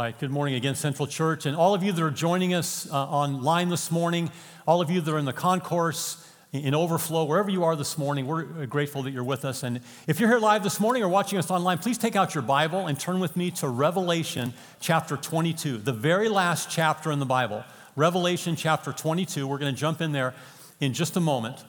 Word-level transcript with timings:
Right. 0.00 0.18
Good 0.18 0.30
morning 0.30 0.54
again, 0.54 0.76
Central 0.76 1.06
Church. 1.06 1.44
And 1.44 1.54
all 1.54 1.74
of 1.74 1.82
you 1.82 1.92
that 1.92 2.02
are 2.02 2.10
joining 2.10 2.54
us 2.54 2.90
uh, 2.90 2.94
online 2.94 3.68
this 3.68 3.90
morning, 3.90 4.30
all 4.66 4.80
of 4.80 4.88
you 4.88 5.02
that 5.02 5.14
are 5.14 5.18
in 5.18 5.26
the 5.26 5.34
concourse, 5.34 6.26
in 6.52 6.74
overflow, 6.74 7.24
wherever 7.24 7.50
you 7.50 7.64
are 7.64 7.76
this 7.76 7.98
morning, 7.98 8.26
we're 8.26 8.64
grateful 8.64 9.02
that 9.02 9.10
you're 9.10 9.22
with 9.22 9.44
us. 9.44 9.62
And 9.62 9.82
if 10.06 10.18
you're 10.18 10.30
here 10.30 10.38
live 10.38 10.62
this 10.62 10.80
morning 10.80 11.02
or 11.02 11.10
watching 11.10 11.38
us 11.38 11.50
online, 11.50 11.76
please 11.76 11.98
take 11.98 12.16
out 12.16 12.34
your 12.34 12.40
Bible 12.40 12.86
and 12.86 12.98
turn 12.98 13.20
with 13.20 13.36
me 13.36 13.50
to 13.50 13.68
Revelation 13.68 14.54
chapter 14.80 15.18
22, 15.18 15.76
the 15.76 15.92
very 15.92 16.30
last 16.30 16.70
chapter 16.70 17.12
in 17.12 17.18
the 17.18 17.26
Bible. 17.26 17.62
Revelation 17.94 18.56
chapter 18.56 18.94
22. 18.94 19.46
We're 19.46 19.58
going 19.58 19.74
to 19.74 19.78
jump 19.78 20.00
in 20.00 20.12
there 20.12 20.32
in 20.80 20.94
just 20.94 21.18
a 21.18 21.20
moment. 21.20 21.62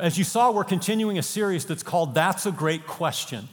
As 0.00 0.16
you 0.16 0.22
saw, 0.22 0.52
we're 0.52 0.62
continuing 0.62 1.18
a 1.18 1.24
series 1.24 1.66
that's 1.66 1.82
called 1.82 2.14
That's 2.14 2.46
a 2.46 2.52
Great 2.52 2.86
Question. 2.86 3.48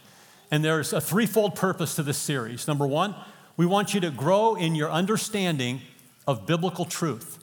And 0.52 0.64
there's 0.64 0.94
a 0.94 1.02
threefold 1.02 1.56
purpose 1.56 1.96
to 1.96 2.04
this 2.04 2.20
series. 2.20 2.68
Number 2.68 2.86
one, 2.86 3.16
we 3.58 3.66
want 3.66 3.94
you 3.94 4.02
to 4.02 4.10
grow 4.10 4.56
in 4.56 4.76
your 4.76 4.92
understanding 4.92 5.82
of 6.28 6.46
biblical 6.46 6.86
truth. 6.86 7.40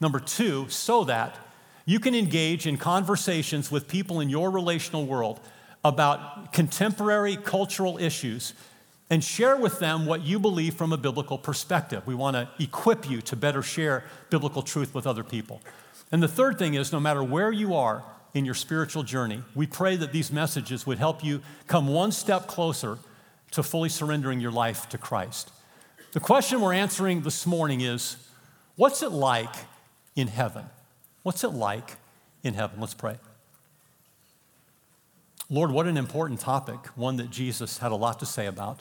Number 0.00 0.20
two, 0.20 0.68
so 0.68 1.04
that 1.04 1.36
you 1.84 2.00
can 2.00 2.14
engage 2.14 2.66
in 2.66 2.76
conversations 2.76 3.70
with 3.70 3.86
people 3.86 4.20
in 4.20 4.28
your 4.28 4.50
relational 4.50 5.06
world 5.06 5.40
about 5.84 6.52
contemporary 6.52 7.36
cultural 7.36 7.96
issues 7.98 8.54
and 9.08 9.22
share 9.22 9.56
with 9.56 9.78
them 9.78 10.04
what 10.04 10.22
you 10.22 10.40
believe 10.40 10.74
from 10.74 10.92
a 10.92 10.96
biblical 10.96 11.38
perspective. 11.38 12.04
We 12.06 12.14
want 12.16 12.34
to 12.34 12.48
equip 12.58 13.08
you 13.08 13.20
to 13.22 13.36
better 13.36 13.62
share 13.62 14.04
biblical 14.30 14.62
truth 14.62 14.94
with 14.94 15.06
other 15.06 15.22
people. 15.22 15.62
And 16.10 16.20
the 16.22 16.28
third 16.28 16.58
thing 16.58 16.74
is 16.74 16.92
no 16.92 16.98
matter 16.98 17.22
where 17.22 17.52
you 17.52 17.74
are 17.74 18.02
in 18.34 18.44
your 18.44 18.54
spiritual 18.54 19.04
journey, 19.04 19.42
we 19.54 19.66
pray 19.66 19.96
that 19.96 20.12
these 20.12 20.32
messages 20.32 20.86
would 20.86 20.98
help 20.98 21.22
you 21.22 21.40
come 21.68 21.86
one 21.86 22.10
step 22.10 22.48
closer 22.48 22.98
to 23.52 23.62
fully 23.62 23.88
surrendering 23.88 24.40
your 24.40 24.50
life 24.50 24.88
to 24.90 24.98
Christ. 24.98 25.50
The 26.12 26.20
question 26.20 26.60
we're 26.60 26.72
answering 26.72 27.22
this 27.22 27.46
morning 27.46 27.80
is 27.80 28.16
what's 28.76 29.02
it 29.02 29.12
like 29.12 29.54
in 30.14 30.28
heaven? 30.28 30.64
What's 31.22 31.44
it 31.44 31.52
like 31.52 31.96
in 32.42 32.54
heaven? 32.54 32.80
Let's 32.80 32.94
pray. 32.94 33.16
Lord, 35.48 35.70
what 35.70 35.86
an 35.86 35.96
important 35.96 36.40
topic, 36.40 36.86
one 36.96 37.16
that 37.16 37.30
Jesus 37.30 37.78
had 37.78 37.92
a 37.92 37.96
lot 37.96 38.18
to 38.20 38.26
say 38.26 38.46
about. 38.46 38.80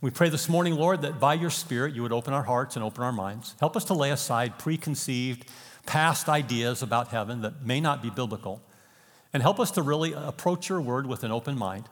We 0.00 0.10
pray 0.10 0.28
this 0.28 0.48
morning, 0.48 0.74
Lord, 0.74 1.02
that 1.02 1.18
by 1.18 1.34
your 1.34 1.50
Spirit 1.50 1.94
you 1.94 2.02
would 2.02 2.12
open 2.12 2.34
our 2.34 2.42
hearts 2.42 2.76
and 2.76 2.84
open 2.84 3.02
our 3.02 3.12
minds. 3.12 3.54
Help 3.60 3.76
us 3.76 3.84
to 3.86 3.94
lay 3.94 4.10
aside 4.10 4.58
preconceived, 4.58 5.48
past 5.86 6.28
ideas 6.28 6.82
about 6.82 7.08
heaven 7.08 7.42
that 7.42 7.64
may 7.64 7.80
not 7.80 8.02
be 8.02 8.10
biblical. 8.10 8.60
And 9.32 9.42
help 9.42 9.58
us 9.58 9.70
to 9.72 9.82
really 9.82 10.12
approach 10.12 10.68
your 10.68 10.80
word 10.80 11.06
with 11.06 11.24
an 11.24 11.32
open 11.32 11.56
mind 11.56 11.88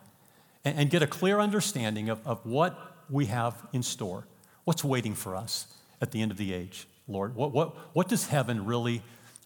and, 0.65 0.79
and 0.79 0.91
get 0.91 1.03
a 1.03 1.07
clear 1.07 1.41
understanding 1.41 2.09
of, 2.09 2.27
of 2.27 2.45
what 2.45 2.79
we 3.09 3.27
have 3.27 3.55
in 3.73 3.83
store, 3.83 4.27
what's 4.65 4.85
waiting 4.85 5.15
for 5.15 5.35
us 5.37 5.67
at 6.01 6.13
the 6.13 6.23
end 6.23 6.31
of 6.31 6.37
the 6.37 6.53
age, 6.53 6.87
Lord. 7.09 7.35
What, 7.35 7.53
what, 7.53 7.77
what 7.95 8.09
does 8.09 8.27
heaven 8.27 8.65
really 8.65 9.03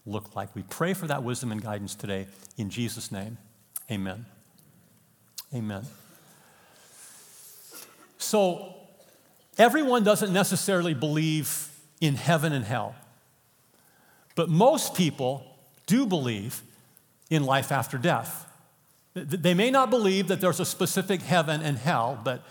look 0.06 0.37
like? 0.37 0.55
We 0.55 0.62
pray 0.62 0.95
for 0.95 1.06
that 1.06 1.23
wisdom 1.23 1.51
and 1.53 1.62
guidance 1.62 1.95
today 1.95 2.27
in 2.56 2.71
Jesus' 2.71 3.11
name. 3.11 3.39
Amen. 3.91 4.27
Amen. 5.55 5.84
So, 8.19 8.75
everyone 9.59 10.03
doesn't 10.03 10.33
necessarily 10.33 10.95
believe 10.95 11.69
in 12.01 12.15
heaven 12.15 12.53
and 12.53 12.65
hell, 12.65 12.95
but 14.34 14.49
most 14.49 14.95
people 14.95 15.45
do 15.87 16.06
believe 16.06 16.62
in 17.31 17.44
life 17.44 17.71
after 17.71 17.99
death. 17.99 18.50
They 19.14 19.54
may 19.54 19.70
not 19.70 19.91
believe 19.91 20.28
that 20.28 20.41
there's 20.41 20.58
a 20.58 20.64
specific 20.64 21.22
heaven 21.22 21.62
and 21.62 21.78
hell, 21.78 22.20
but 22.25 22.42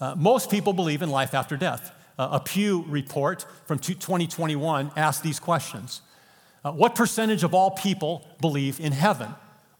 uh, 0.00 0.14
most 0.16 0.50
people 0.50 0.72
believe 0.72 1.02
in 1.02 1.10
life 1.10 1.34
after 1.34 1.56
death. 1.56 1.92
Uh, 2.18 2.28
a 2.32 2.40
Pew 2.40 2.84
report 2.88 3.44
from 3.66 3.78
2021 3.78 4.90
asked 4.96 5.22
these 5.22 5.38
questions 5.38 6.00
uh, 6.64 6.72
What 6.72 6.94
percentage 6.94 7.44
of 7.44 7.54
all 7.54 7.72
people 7.72 8.26
believe 8.40 8.80
in 8.80 8.92
heaven? 8.92 9.34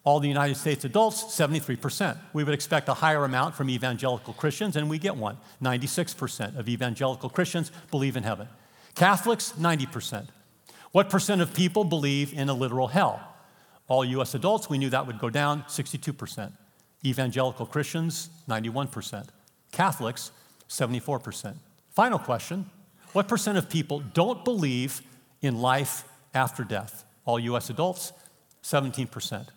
All 0.04 0.20
the 0.20 0.28
United 0.28 0.56
States 0.56 0.84
adults, 0.84 1.24
73%. 1.24 2.16
We 2.32 2.44
would 2.44 2.54
expect 2.54 2.88
a 2.88 2.94
higher 2.94 3.24
amount 3.24 3.54
from 3.54 3.68
evangelical 3.68 4.32
Christians, 4.34 4.76
and 4.76 4.88
we 4.88 4.98
get 4.98 5.16
one. 5.16 5.38
96% 5.62 6.58
of 6.58 6.68
evangelical 6.68 7.28
Christians 7.28 7.72
believe 7.90 8.16
in 8.16 8.22
heaven. 8.22 8.48
Catholics, 8.94 9.52
90%. 9.58 10.28
What 10.92 11.10
percent 11.10 11.40
of 11.40 11.52
people 11.52 11.84
believe 11.84 12.32
in 12.32 12.48
a 12.48 12.54
literal 12.54 12.88
hell? 12.88 13.27
All 13.88 14.04
US 14.04 14.34
adults, 14.34 14.68
we 14.68 14.78
knew 14.78 14.90
that 14.90 15.06
would 15.06 15.18
go 15.18 15.30
down 15.30 15.62
62%. 15.64 16.52
Evangelical 17.04 17.66
Christians, 17.66 18.30
91%. 18.48 19.28
Catholics, 19.72 20.30
74%. 20.68 21.54
Final 21.90 22.18
question 22.18 22.70
What 23.12 23.28
percent 23.28 23.58
of 23.58 23.68
people 23.68 24.00
don't 24.00 24.44
believe 24.44 25.02
in 25.40 25.60
life 25.60 26.04
after 26.34 26.64
death? 26.64 27.04
All 27.24 27.38
US 27.40 27.70
adults, 27.70 28.12
17%. 28.62 29.48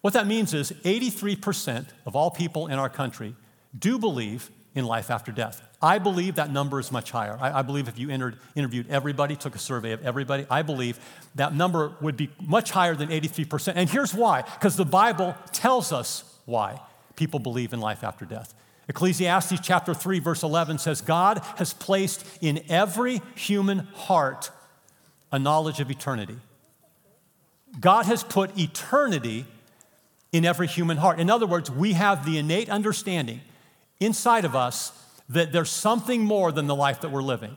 What 0.00 0.14
that 0.14 0.26
means 0.26 0.52
is 0.54 0.72
83% 0.84 1.86
of 2.06 2.16
all 2.16 2.30
people 2.30 2.66
in 2.66 2.78
our 2.78 2.88
country 2.88 3.36
do 3.78 3.98
believe 3.98 4.50
in 4.74 4.84
life 4.86 5.10
after 5.10 5.32
death. 5.32 5.62
I 5.80 5.98
believe 5.98 6.36
that 6.36 6.50
number 6.50 6.80
is 6.80 6.90
much 6.90 7.10
higher. 7.10 7.36
I, 7.40 7.58
I, 7.58 7.62
believe 7.62 7.88
if 7.88 7.98
you 7.98 8.08
entered, 8.08 8.38
interviewed 8.54 8.88
everybody, 8.88 9.36
took 9.36 9.54
a 9.54 9.58
survey 9.58 9.92
of 9.92 10.04
everybody, 10.04 10.46
I 10.48 10.62
believe 10.62 10.98
that 11.34 11.54
number 11.54 11.94
would 12.00 12.16
be 12.16 12.30
much 12.40 12.70
higher 12.70 12.94
than 12.94 13.08
83%. 13.08 13.74
And 13.76 13.90
here's 13.90 14.14
why 14.14 14.42
because 14.42 14.76
the 14.76 14.84
Bible 14.84 15.36
tells 15.52 15.92
us 15.92 16.24
why 16.46 16.80
people 17.16 17.40
believe 17.40 17.72
in 17.72 17.80
life 17.80 18.02
after 18.02 18.24
death. 18.24 18.54
Ecclesiastes 18.88 19.60
chapter 19.62 19.94
3, 19.94 20.18
verse 20.18 20.42
11 20.42 20.78
says, 20.78 21.00
God 21.00 21.40
has 21.56 21.72
placed 21.72 22.24
in 22.40 22.62
every 22.68 23.20
human 23.34 23.80
heart 23.94 24.50
a 25.30 25.38
knowledge 25.38 25.80
of 25.80 25.90
eternity. 25.90 26.36
God 27.80 28.06
has 28.06 28.22
put 28.22 28.58
eternity 28.58 29.46
in 30.32 30.44
every 30.44 30.66
human 30.66 30.96
heart. 30.96 31.20
In 31.20 31.30
other 31.30 31.46
words, 31.46 31.70
we 31.70 31.92
have 31.92 32.24
the 32.24 32.38
innate 32.38 32.68
understanding 32.68 33.40
inside 34.04 34.44
of 34.44 34.54
us 34.54 34.92
that 35.28 35.52
there's 35.52 35.70
something 35.70 36.22
more 36.22 36.52
than 36.52 36.66
the 36.66 36.74
life 36.74 37.00
that 37.00 37.10
we're 37.10 37.22
living. 37.22 37.56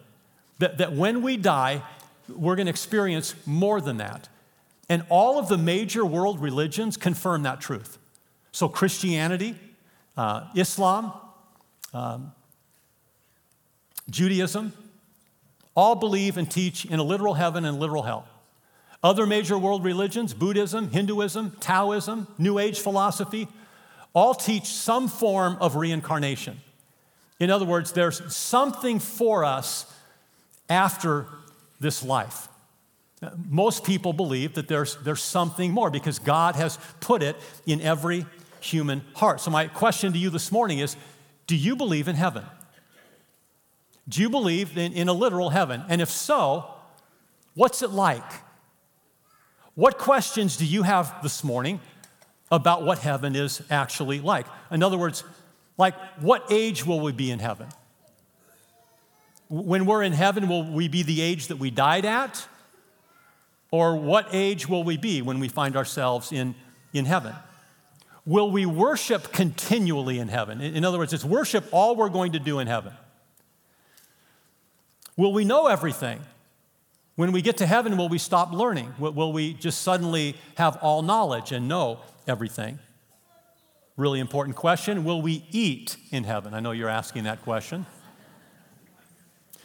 That, 0.60 0.78
that 0.78 0.94
when 0.94 1.22
we 1.22 1.38
die, 1.38 1.84
we're 2.30 2.56
going 2.56 2.68
to 2.68 2.72
experience 2.72 3.36
more 3.46 3.82
than 3.82 3.98
that. 3.98 4.30
And 4.88 5.04
all 5.10 5.40
of 5.40 5.48
the 5.48 5.58
major 5.58 6.06
world 6.06 6.40
religions 6.40 6.96
confirm 6.96 7.44
that 7.44 7.60
truth. 7.60 7.98
So, 8.52 8.70
Christianity, 8.70 9.56
uh, 10.16 10.48
Islam, 10.56 11.12
um, 11.94 12.32
Judaism, 14.10 14.72
all 15.76 15.96
believe 15.96 16.38
and 16.38 16.50
teach 16.50 16.86
in 16.86 17.00
a 17.00 17.04
literal 17.04 17.34
heaven 17.34 17.66
and 17.66 17.80
literal 17.80 18.04
hell. 18.04 18.28
Other 19.04 19.26
major 19.26 19.58
world 19.58 19.84
religions, 19.84 20.34
Buddhism, 20.34 20.90
Hinduism, 20.90 21.58
Taoism, 21.60 22.28
New 22.38 22.60
Age 22.60 22.80
philosophy, 22.80 23.48
all 24.16 24.34
teach 24.34 24.66
some 24.66 25.08
form 25.08 25.58
of 25.60 25.76
reincarnation. 25.76 26.60
In 27.40 27.52
other 27.52 27.66
words, 27.66 27.92
there's 27.92 28.34
something 28.34 28.98
for 29.00 29.44
us 29.44 29.94
after 30.70 31.28
this 31.80 32.02
life. 32.02 32.48
Most 33.50 33.84
people 33.84 34.14
believe 34.14 34.54
that 34.54 34.68
there's, 34.68 34.96
there's 35.04 35.22
something 35.22 35.72
more 35.72 35.90
because 35.90 36.18
God 36.18 36.56
has 36.56 36.80
put 37.02 37.22
it 37.22 37.36
in 37.66 37.82
every 37.82 38.26
human 38.62 39.04
heart. 39.16 39.42
So, 39.42 39.52
my 39.52 39.68
question 39.68 40.14
to 40.14 40.20
you 40.20 40.30
this 40.30 40.52
morning 40.52 40.80
is 40.80 40.96
Do 41.48 41.56
you 41.56 41.76
believe 41.76 42.08
in 42.08 42.16
heaven? 42.16 42.44
Do 44.08 44.22
you 44.22 44.30
believe 44.30 44.78
in, 44.78 44.94
in 44.94 45.08
a 45.10 45.14
literal 45.14 45.50
heaven? 45.50 45.84
And 45.90 46.02
if 46.02 46.10
so, 46.10 46.66
what's 47.56 47.82
it 47.82 47.90
like? 47.90 48.24
What 49.74 49.98
questions 49.98 50.56
do 50.56 50.66
you 50.66 50.84
have 50.84 51.22
this 51.22 51.44
morning 51.44 51.82
about 52.56 52.84
what 52.84 53.00
heaven 53.00 53.36
is 53.36 53.62
actually 53.70 54.22
like? 54.22 54.48
In 54.72 54.82
other 54.82 54.98
words, 54.98 55.24
like, 55.78 55.94
what 56.22 56.46
age 56.50 56.86
will 56.86 57.02
we 57.02 57.12
be 57.12 57.30
in 57.30 57.40
heaven? 57.40 57.68
When 59.50 59.86
we're 59.86 60.04
in 60.04 60.14
heaven, 60.14 60.48
will 60.48 60.64
we 60.64 60.88
be 60.88 61.04
the 61.04 61.22
age 61.22 61.48
that 61.48 61.58
we 61.58 61.70
died 61.70 62.06
at? 62.06 62.48
Or 63.72 63.98
what 63.98 64.30
age 64.32 64.70
will 64.70 64.86
we 64.86 64.96
be 64.96 65.22
when 65.22 65.40
we 65.40 65.50
find 65.50 65.76
ourselves 65.76 66.32
in, 66.32 66.56
in 66.94 67.04
heaven? 67.04 67.36
Will 68.26 68.50
we 68.50 68.66
worship 68.66 69.34
continually 69.34 70.18
in 70.18 70.30
heaven? 70.30 70.62
In 70.62 70.86
other 70.86 70.98
words, 70.98 71.12
is 71.12 71.26
worship 71.26 71.66
all 71.72 71.96
we're 71.96 72.10
going 72.10 72.32
to 72.32 72.40
do 72.40 72.60
in 72.60 72.68
heaven? 72.68 72.94
Will 75.18 75.34
we 75.34 75.44
know 75.44 75.68
everything? 75.68 76.22
When 77.16 77.32
we 77.32 77.42
get 77.42 77.58
to 77.58 77.66
heaven, 77.66 77.98
will 77.98 78.10
we 78.10 78.18
stop 78.18 78.52
learning? 78.52 78.94
Will 78.98 79.32
we 79.32 79.54
just 79.54 79.82
suddenly 79.82 80.36
have 80.56 80.78
all 80.78 81.02
knowledge 81.02 81.52
and 81.52 81.68
know 81.68 82.00
everything? 82.28 82.80
Really 83.98 84.20
important 84.20 84.56
question. 84.56 85.04
Will 85.04 85.22
we 85.22 85.46
eat 85.52 85.98
in 86.12 86.26
heaven? 86.26 86.54
I 86.54 86.60
know 86.60 86.72
you're 86.72 86.90
asking 86.90 87.24
that 87.24 87.42
question. 87.44 87.86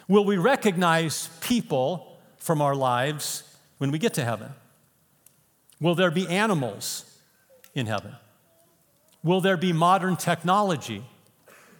Will 0.06 0.24
we 0.24 0.36
recognize 0.36 1.28
people 1.40 2.18
from 2.38 2.60
our 2.62 2.74
lives 2.74 3.42
when 3.78 3.90
we 3.90 3.98
get 3.98 4.14
to 4.14 4.24
heaven? 4.24 4.50
Will 5.80 5.94
there 5.94 6.10
be 6.10 6.28
animals 6.28 7.18
in 7.74 7.86
heaven? 7.86 8.14
Will 9.22 9.40
there 9.40 9.56
be 9.56 9.72
modern 9.72 10.16
technology 10.16 11.04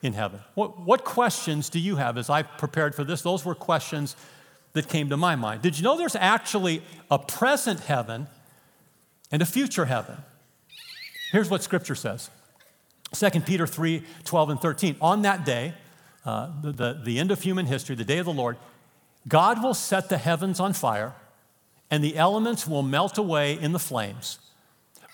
in 0.03 0.13
heaven? 0.13 0.41
What, 0.55 0.81
what 0.81 1.05
questions 1.05 1.69
do 1.69 1.79
you 1.79 1.97
have 1.97 2.17
as 2.17 2.31
I 2.31 2.43
prepared 2.43 2.95
for 2.95 3.05
this? 3.05 3.23
Those 3.23 3.45
were 3.45 3.55
questions 3.55 4.17
that 4.73 4.89
came 4.89 5.09
to 5.09 5.17
my 5.17 5.37
mind. 5.37 5.63
Did 5.63 5.77
you 5.77 5.85
know 5.85 5.97
there's 5.97 6.17
actually 6.17 6.83
a 7.11 7.19
present 7.19 7.81
heaven 7.81 8.29
and 9.31 9.43
a 9.43 9.47
future 9.47 9.87
heaven? 9.87 10.17
Here's 11.31 11.51
what 11.51 11.63
Scripture 11.63 11.95
says 11.95 12.31
2 13.13 13.41
Peter 13.41 13.67
3 13.67 14.03
12 14.25 14.51
and 14.51 14.61
13. 14.61 14.97
On 15.01 15.23
that 15.23 15.45
day, 15.45 15.75
uh, 16.25 16.51
the, 16.63 16.73
the, 16.73 17.01
the 17.05 17.19
end 17.19 17.31
of 17.31 17.43
human 17.43 17.67
history, 17.67 17.95
the 17.97 18.05
day 18.05 18.19
of 18.19 18.27
the 18.27 18.33
Lord, 18.33 18.57
God 19.29 19.63
will 19.63 19.75
set 19.75 20.09
the 20.09 20.19
heavens 20.19 20.61
on 20.61 20.73
fire 20.73 21.15
and 21.91 22.05
the 22.05 22.17
elements 22.17 22.67
will 22.67 22.83
melt 22.83 23.19
away 23.19 23.59
in 23.59 23.73
the 23.73 23.79
flames. 23.79 24.39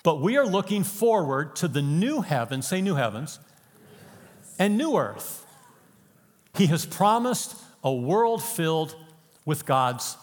But 0.03 0.21
we 0.21 0.37
are 0.37 0.45
looking 0.45 0.83
forward 0.83 1.55
to 1.57 1.67
the 1.67 1.81
new 1.81 2.21
heavens, 2.21 2.67
say 2.67 2.81
new 2.81 2.95
heavens, 2.95 3.39
and 4.59 4.77
new 4.77 4.95
earth. 4.95 5.45
He 6.55 6.67
has 6.67 6.85
promised 6.85 7.55
a 7.83 7.93
world 7.93 8.43
filled 8.43 8.95
with 9.45 9.65
God's 9.65 10.17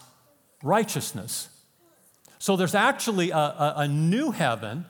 righteousness. 0.63 1.49
So 2.39 2.55
there's 2.55 2.75
actually 2.75 3.31
a, 3.31 3.37
a, 3.37 3.73
a, 3.77 3.87
new 3.87 4.31
heaven 4.31 4.85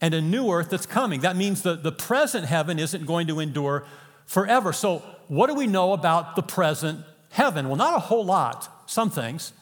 and 0.00 0.14
a 0.14 0.20
new 0.20 0.50
earth 0.50 0.70
that's 0.70 0.86
coming. 0.86 1.20
That 1.20 1.36
means 1.36 1.62
the, 1.62 1.74
the 1.74 1.92
present 1.92 2.46
heaven 2.46 2.78
isn't 2.78 3.06
going 3.06 3.26
to 3.26 3.40
endure 3.40 3.84
forever. 4.26 4.72
So, 4.72 5.02
what 5.28 5.48
do 5.48 5.54
we 5.54 5.66
know 5.66 5.92
about 5.92 6.36
the 6.36 6.42
present 6.42 7.00
heaven? 7.30 7.68
Well, 7.68 7.76
not 7.76 7.94
a 7.96 8.00
whole 8.00 8.24
lot, 8.24 8.90
some 8.90 9.10
things. 9.10 9.52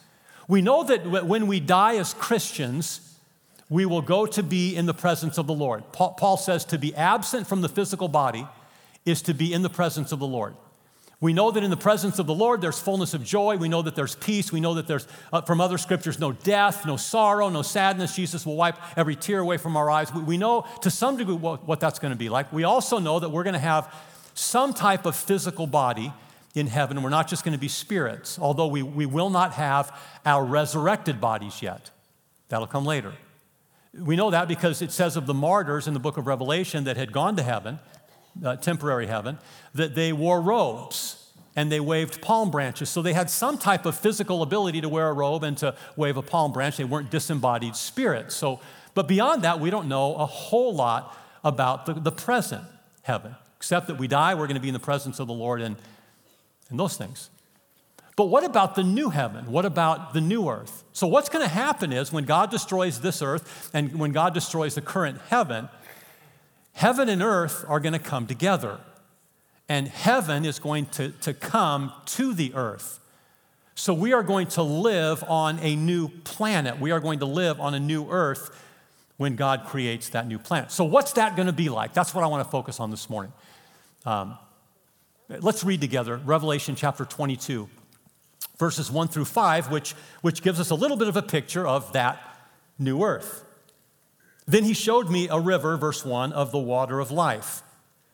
We 0.46 0.62
know 0.62 0.84
that 0.84 1.26
when 1.26 1.46
we 1.46 1.60
die 1.60 1.96
as 1.96 2.14
Christians, 2.14 3.16
we 3.68 3.84
will 3.84 4.00
go 4.00 4.24
to 4.24 4.42
be 4.42 4.74
in 4.74 4.86
the 4.86 4.94
presence 4.94 5.36
of 5.36 5.46
the 5.46 5.52
Lord. 5.52 5.84
Paul 5.92 6.38
says 6.38 6.64
to 6.66 6.78
be 6.78 6.94
absent 6.94 7.46
from 7.46 7.60
the 7.60 7.68
physical 7.68 8.08
body 8.08 8.46
is 9.04 9.20
to 9.22 9.34
be 9.34 9.52
in 9.52 9.62
the 9.62 9.70
presence 9.70 10.10
of 10.10 10.18
the 10.18 10.26
Lord. 10.26 10.54
We 11.20 11.32
know 11.32 11.50
that 11.50 11.64
in 11.64 11.70
the 11.70 11.76
presence 11.76 12.20
of 12.20 12.26
the 12.26 12.34
Lord 12.34 12.60
there's 12.60 12.78
fullness 12.78 13.12
of 13.12 13.24
joy. 13.24 13.56
We 13.56 13.68
know 13.68 13.82
that 13.82 13.96
there's 13.96 14.14
peace. 14.14 14.52
We 14.52 14.60
know 14.60 14.74
that 14.74 14.86
there's, 14.86 15.06
uh, 15.32 15.40
from 15.40 15.60
other 15.60 15.76
scriptures, 15.76 16.20
no 16.20 16.30
death, 16.30 16.86
no 16.86 16.96
sorrow, 16.96 17.48
no 17.48 17.62
sadness. 17.62 18.14
Jesus 18.14 18.46
will 18.46 18.54
wipe 18.54 18.76
every 18.96 19.16
tear 19.16 19.40
away 19.40 19.56
from 19.56 19.76
our 19.76 19.90
eyes. 19.90 20.14
We, 20.14 20.22
we 20.22 20.36
know 20.36 20.64
to 20.82 20.90
some 20.90 21.16
degree 21.16 21.34
what, 21.34 21.66
what 21.66 21.80
that's 21.80 21.98
going 21.98 22.12
to 22.12 22.18
be 22.18 22.28
like. 22.28 22.52
We 22.52 22.62
also 22.62 23.00
know 23.00 23.18
that 23.18 23.30
we're 23.30 23.42
going 23.42 23.54
to 23.54 23.58
have 23.58 23.92
some 24.34 24.72
type 24.72 25.06
of 25.06 25.16
physical 25.16 25.66
body 25.66 26.12
in 26.54 26.68
heaven. 26.68 27.02
We're 27.02 27.10
not 27.10 27.26
just 27.26 27.44
going 27.44 27.52
to 27.52 27.58
be 27.58 27.68
spirits, 27.68 28.38
although 28.38 28.68
we, 28.68 28.84
we 28.84 29.04
will 29.04 29.30
not 29.30 29.54
have 29.54 29.96
our 30.24 30.44
resurrected 30.44 31.20
bodies 31.20 31.62
yet. 31.62 31.90
That'll 32.48 32.68
come 32.68 32.84
later. 32.84 33.12
We 33.92 34.14
know 34.14 34.30
that 34.30 34.46
because 34.46 34.82
it 34.82 34.92
says 34.92 35.16
of 35.16 35.26
the 35.26 35.34
martyrs 35.34 35.88
in 35.88 35.94
the 35.94 36.00
book 36.00 36.16
of 36.16 36.28
Revelation 36.28 36.84
that 36.84 36.96
had 36.96 37.10
gone 37.10 37.34
to 37.36 37.42
heaven 37.42 37.80
uh, 38.44 38.56
temporary 38.56 39.06
heaven, 39.06 39.38
that 39.74 39.94
they 39.94 40.12
wore 40.12 40.40
robes 40.40 41.18
and 41.56 41.72
they 41.72 41.80
waved 41.80 42.22
palm 42.22 42.50
branches. 42.50 42.88
So 42.88 43.02
they 43.02 43.14
had 43.14 43.28
some 43.28 43.58
type 43.58 43.84
of 43.84 43.98
physical 43.98 44.42
ability 44.42 44.80
to 44.82 44.88
wear 44.88 45.08
a 45.08 45.12
robe 45.12 45.42
and 45.42 45.56
to 45.58 45.74
wave 45.96 46.16
a 46.16 46.22
palm 46.22 46.52
branch. 46.52 46.76
They 46.76 46.84
weren't 46.84 47.10
disembodied 47.10 47.74
spirits. 47.74 48.36
So, 48.36 48.60
but 48.94 49.08
beyond 49.08 49.42
that, 49.42 49.58
we 49.58 49.70
don't 49.70 49.88
know 49.88 50.14
a 50.14 50.26
whole 50.26 50.72
lot 50.74 51.16
about 51.42 51.86
the, 51.86 51.94
the 51.94 52.12
present 52.12 52.64
heaven, 53.02 53.34
except 53.56 53.88
that 53.88 53.96
we 53.96 54.06
die, 54.06 54.34
we're 54.34 54.46
going 54.46 54.54
to 54.54 54.60
be 54.60 54.68
in 54.68 54.72
the 54.72 54.78
presence 54.78 55.18
of 55.18 55.26
the 55.26 55.32
Lord 55.32 55.60
and, 55.60 55.74
and 56.70 56.78
those 56.78 56.96
things. 56.96 57.30
But 58.14 58.26
what 58.26 58.44
about 58.44 58.74
the 58.74 58.82
new 58.82 59.10
heaven? 59.10 59.50
What 59.50 59.64
about 59.64 60.12
the 60.12 60.20
new 60.20 60.48
earth? 60.48 60.84
So, 60.92 61.06
what's 61.06 61.28
going 61.28 61.44
to 61.44 61.52
happen 61.52 61.92
is 61.92 62.12
when 62.12 62.24
God 62.24 62.50
destroys 62.50 63.00
this 63.00 63.22
earth 63.22 63.70
and 63.72 63.98
when 63.98 64.12
God 64.12 64.34
destroys 64.34 64.74
the 64.74 64.80
current 64.80 65.20
heaven, 65.28 65.68
Heaven 66.78 67.08
and 67.08 67.24
earth 67.24 67.64
are 67.66 67.80
going 67.80 67.94
to 67.94 67.98
come 67.98 68.28
together, 68.28 68.78
and 69.68 69.88
heaven 69.88 70.44
is 70.44 70.60
going 70.60 70.86
to, 70.86 71.08
to 71.22 71.34
come 71.34 71.92
to 72.06 72.32
the 72.32 72.54
earth. 72.54 73.00
So 73.74 73.92
we 73.92 74.12
are 74.12 74.22
going 74.22 74.46
to 74.50 74.62
live 74.62 75.24
on 75.24 75.58
a 75.58 75.74
new 75.74 76.06
planet. 76.22 76.78
We 76.78 76.92
are 76.92 77.00
going 77.00 77.18
to 77.18 77.26
live 77.26 77.58
on 77.58 77.74
a 77.74 77.80
new 77.80 78.08
earth 78.08 78.56
when 79.16 79.34
God 79.34 79.64
creates 79.66 80.10
that 80.10 80.28
new 80.28 80.38
planet. 80.38 80.70
So, 80.70 80.84
what's 80.84 81.14
that 81.14 81.34
going 81.34 81.46
to 81.46 81.52
be 81.52 81.68
like? 81.68 81.94
That's 81.94 82.14
what 82.14 82.22
I 82.22 82.28
want 82.28 82.46
to 82.46 82.50
focus 82.50 82.78
on 82.78 82.92
this 82.92 83.10
morning. 83.10 83.32
Um, 84.06 84.38
let's 85.28 85.64
read 85.64 85.80
together 85.80 86.18
Revelation 86.18 86.76
chapter 86.76 87.04
22, 87.04 87.68
verses 88.56 88.88
1 88.88 89.08
through 89.08 89.24
5, 89.24 89.72
which, 89.72 89.94
which 90.20 90.42
gives 90.42 90.60
us 90.60 90.70
a 90.70 90.76
little 90.76 90.96
bit 90.96 91.08
of 91.08 91.16
a 91.16 91.22
picture 91.22 91.66
of 91.66 91.92
that 91.94 92.22
new 92.78 93.02
earth. 93.02 93.46
Then 94.48 94.64
he 94.64 94.72
showed 94.72 95.10
me 95.10 95.28
a 95.28 95.38
river, 95.38 95.76
verse 95.76 96.06
1, 96.06 96.32
of 96.32 96.52
the 96.52 96.58
water 96.58 97.00
of 97.00 97.10
life, 97.10 97.62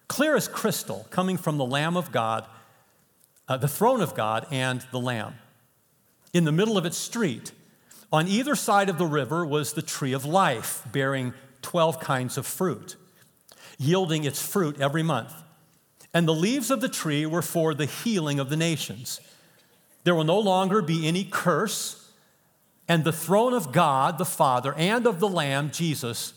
clear 0.08 0.34
as 0.34 0.48
crystal, 0.48 1.06
coming 1.10 1.36
from 1.36 1.58
the 1.58 1.64
Lamb 1.64 1.96
of 1.96 2.10
God, 2.10 2.44
uh, 3.46 3.56
the 3.56 3.68
throne 3.68 4.00
of 4.00 4.16
God, 4.16 4.44
and 4.50 4.84
the 4.90 4.98
Lamb. 4.98 5.36
In 6.32 6.42
the 6.42 6.50
middle 6.50 6.76
of 6.76 6.84
its 6.84 6.96
street, 6.96 7.52
on 8.12 8.26
either 8.26 8.56
side 8.56 8.88
of 8.88 8.98
the 8.98 9.06
river 9.06 9.46
was 9.46 9.72
the 9.72 9.82
tree 9.82 10.12
of 10.12 10.24
life, 10.24 10.82
bearing 10.90 11.34
12 11.62 12.00
kinds 12.00 12.36
of 12.36 12.46
fruit, 12.46 12.96
yielding 13.78 14.24
its 14.24 14.42
fruit 14.42 14.80
every 14.80 15.04
month. 15.04 15.32
And 16.12 16.26
the 16.26 16.34
leaves 16.34 16.68
of 16.68 16.80
the 16.80 16.88
tree 16.88 17.26
were 17.26 17.42
for 17.42 17.74
the 17.74 17.86
healing 17.86 18.40
of 18.40 18.50
the 18.50 18.56
nations. 18.56 19.20
There 20.02 20.16
will 20.16 20.24
no 20.24 20.40
longer 20.40 20.82
be 20.82 21.06
any 21.06 21.22
curse 21.22 22.03
and 22.88 23.04
the 23.04 23.12
throne 23.12 23.54
of 23.54 23.72
God, 23.72 24.18
the 24.18 24.24
Father, 24.24 24.74
and 24.74 25.06
of 25.06 25.20
the 25.20 25.28
Lamb, 25.28 25.70
Jesus, 25.70 26.34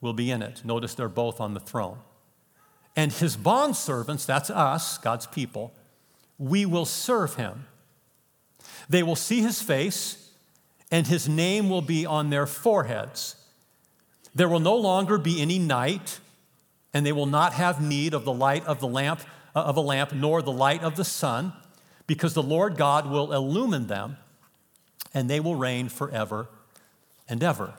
will 0.00 0.12
be 0.12 0.30
in 0.30 0.42
it. 0.42 0.64
Notice 0.64 0.94
they're 0.94 1.08
both 1.08 1.40
on 1.40 1.54
the 1.54 1.60
throne. 1.60 1.98
And 2.94 3.12
his 3.12 3.36
bondservants, 3.36 4.26
that's 4.26 4.50
us, 4.50 4.98
God's 4.98 5.26
people, 5.26 5.72
we 6.38 6.66
will 6.66 6.84
serve 6.84 7.36
him. 7.36 7.66
They 8.88 9.02
will 9.02 9.16
see 9.16 9.40
his 9.40 9.62
face, 9.62 10.30
and 10.90 11.06
his 11.06 11.28
name 11.28 11.70
will 11.70 11.82
be 11.82 12.04
on 12.04 12.30
their 12.30 12.46
foreheads. 12.46 13.36
There 14.34 14.48
will 14.48 14.60
no 14.60 14.76
longer 14.76 15.16
be 15.16 15.40
any 15.40 15.58
night, 15.58 16.18
and 16.92 17.06
they 17.06 17.12
will 17.12 17.26
not 17.26 17.54
have 17.54 17.80
need 17.80 18.12
of 18.12 18.24
the 18.24 18.32
light 18.32 18.64
of 18.66 18.80
the 18.80 18.88
lamp 18.88 19.20
uh, 19.54 19.60
of 19.60 19.76
a 19.76 19.80
lamp 19.80 20.12
nor 20.12 20.40
the 20.42 20.52
light 20.52 20.82
of 20.82 20.96
the 20.96 21.04
sun, 21.04 21.52
because 22.06 22.34
the 22.34 22.42
Lord 22.42 22.76
God 22.76 23.10
will 23.10 23.32
illumine 23.32 23.86
them 23.86 24.16
and 25.14 25.28
they 25.28 25.40
will 25.40 25.54
reign 25.54 25.88
forever 25.88 26.48
and 27.28 27.42
ever. 27.42 27.74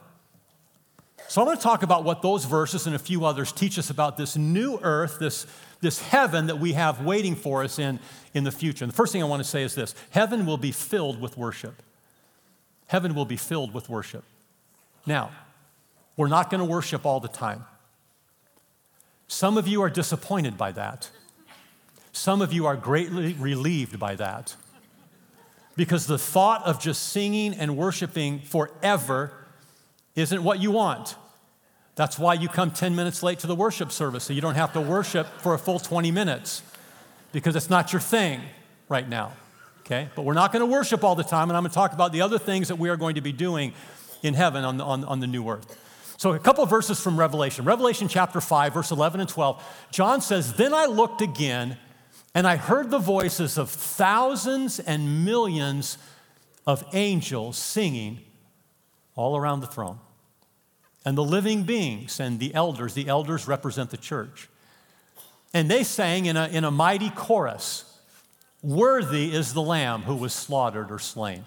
So, 1.27 1.41
I'm 1.41 1.47
going 1.47 1.57
to 1.57 1.63
talk 1.63 1.83
about 1.83 2.03
what 2.03 2.21
those 2.21 2.45
verses 2.45 2.85
and 2.85 2.95
a 2.95 2.99
few 2.99 3.25
others 3.25 3.51
teach 3.51 3.79
us 3.79 3.89
about 3.89 4.17
this 4.17 4.35
new 4.35 4.77
earth, 4.81 5.19
this, 5.19 5.47
this 5.79 6.01
heaven 6.01 6.47
that 6.47 6.59
we 6.59 6.73
have 6.73 7.03
waiting 7.03 7.35
for 7.35 7.63
us 7.63 7.79
in, 7.79 7.99
in 8.33 8.43
the 8.43 8.51
future. 8.51 8.83
And 8.83 8.91
the 8.91 8.95
first 8.95 9.13
thing 9.13 9.21
I 9.23 9.25
want 9.25 9.41
to 9.41 9.47
say 9.49 9.63
is 9.63 9.73
this 9.73 9.95
heaven 10.09 10.45
will 10.45 10.57
be 10.57 10.71
filled 10.71 11.21
with 11.21 11.37
worship. 11.37 11.81
Heaven 12.87 13.15
will 13.15 13.25
be 13.25 13.37
filled 13.37 13.73
with 13.73 13.89
worship. 13.89 14.23
Now, 15.05 15.31
we're 16.17 16.27
not 16.27 16.49
going 16.49 16.59
to 16.59 16.69
worship 16.69 17.05
all 17.05 17.19
the 17.19 17.27
time. 17.27 17.65
Some 19.27 19.57
of 19.57 19.67
you 19.67 19.81
are 19.81 19.89
disappointed 19.89 20.57
by 20.57 20.73
that. 20.73 21.09
Some 22.11 22.41
of 22.41 22.53
you 22.53 22.67
are 22.67 22.75
greatly 22.75 23.33
relieved 23.33 23.97
by 23.97 24.15
that 24.15 24.55
because 25.75 26.07
the 26.07 26.17
thought 26.17 26.63
of 26.63 26.79
just 26.79 27.09
singing 27.09 27.53
and 27.53 27.77
worshiping 27.77 28.39
forever 28.39 29.33
isn't 30.15 30.43
what 30.43 30.59
you 30.61 30.71
want. 30.71 31.15
That's 31.95 32.17
why 32.17 32.33
you 32.33 32.47
come 32.47 32.71
10 32.71 32.95
minutes 32.95 33.21
late 33.21 33.39
to 33.39 33.47
the 33.47 33.55
worship 33.55 33.91
service, 33.91 34.23
so 34.23 34.33
you 34.33 34.41
don't 34.41 34.55
have 34.55 34.73
to 34.73 34.81
worship 34.81 35.27
for 35.39 35.53
a 35.53 35.59
full 35.59 35.79
20 35.79 36.11
minutes, 36.11 36.63
because 37.31 37.55
it's 37.55 37.69
not 37.69 37.93
your 37.93 37.99
thing 37.99 38.41
right 38.89 39.07
now. 39.07 39.33
Okay? 39.81 40.09
But 40.15 40.23
we're 40.23 40.33
not 40.33 40.51
going 40.51 40.61
to 40.61 40.71
worship 40.71 41.03
all 41.03 41.15
the 41.15 41.23
time, 41.23 41.49
and 41.49 41.57
I'm 41.57 41.63
going 41.63 41.69
to 41.69 41.75
talk 41.75 41.93
about 41.93 42.11
the 42.11 42.21
other 42.21 42.39
things 42.39 42.69
that 42.69 42.77
we 42.77 42.89
are 42.89 42.97
going 42.97 43.15
to 43.15 43.21
be 43.21 43.31
doing 43.31 43.73
in 44.23 44.33
heaven 44.33 44.63
on 44.63 44.77
the, 44.77 44.83
on, 44.83 45.03
on 45.03 45.19
the 45.19 45.27
new 45.27 45.47
earth. 45.49 45.79
So, 46.17 46.31
a 46.33 46.39
couple 46.39 46.65
verses 46.65 47.01
from 47.01 47.19
Revelation. 47.19 47.65
Revelation 47.65 48.07
chapter 48.07 48.39
5, 48.39 48.73
verse 48.73 48.91
11 48.91 49.19
and 49.19 49.29
12. 49.29 49.87
John 49.91 50.21
says, 50.21 50.53
Then 50.53 50.73
I 50.73 50.85
looked 50.85 51.21
again 51.21 51.77
and 52.35 52.47
I 52.47 52.55
heard 52.55 52.89
the 52.89 52.99
voices 52.99 53.57
of 53.57 53.69
thousands 53.69 54.79
and 54.79 55.25
millions 55.25 55.97
of 56.65 56.83
angels 56.93 57.57
singing 57.57 58.19
all 59.15 59.37
around 59.37 59.59
the 59.59 59.67
throne. 59.67 59.99
And 61.05 61.17
the 61.17 61.23
living 61.23 61.63
beings 61.63 62.19
and 62.19 62.39
the 62.39 62.53
elders, 62.55 62.93
the 62.93 63.07
elders 63.07 63.47
represent 63.47 63.89
the 63.89 63.97
church. 63.97 64.49
And 65.53 65.69
they 65.69 65.83
sang 65.83 66.25
in 66.25 66.37
a, 66.37 66.47
in 66.47 66.63
a 66.63 66.71
mighty 66.71 67.09
chorus 67.09 67.89
Worthy 68.63 69.35
is 69.35 69.53
the 69.53 69.61
Lamb 69.61 70.03
who 70.03 70.15
was 70.15 70.31
slaughtered 70.31 70.89
or 70.89 70.97
slain, 70.97 71.43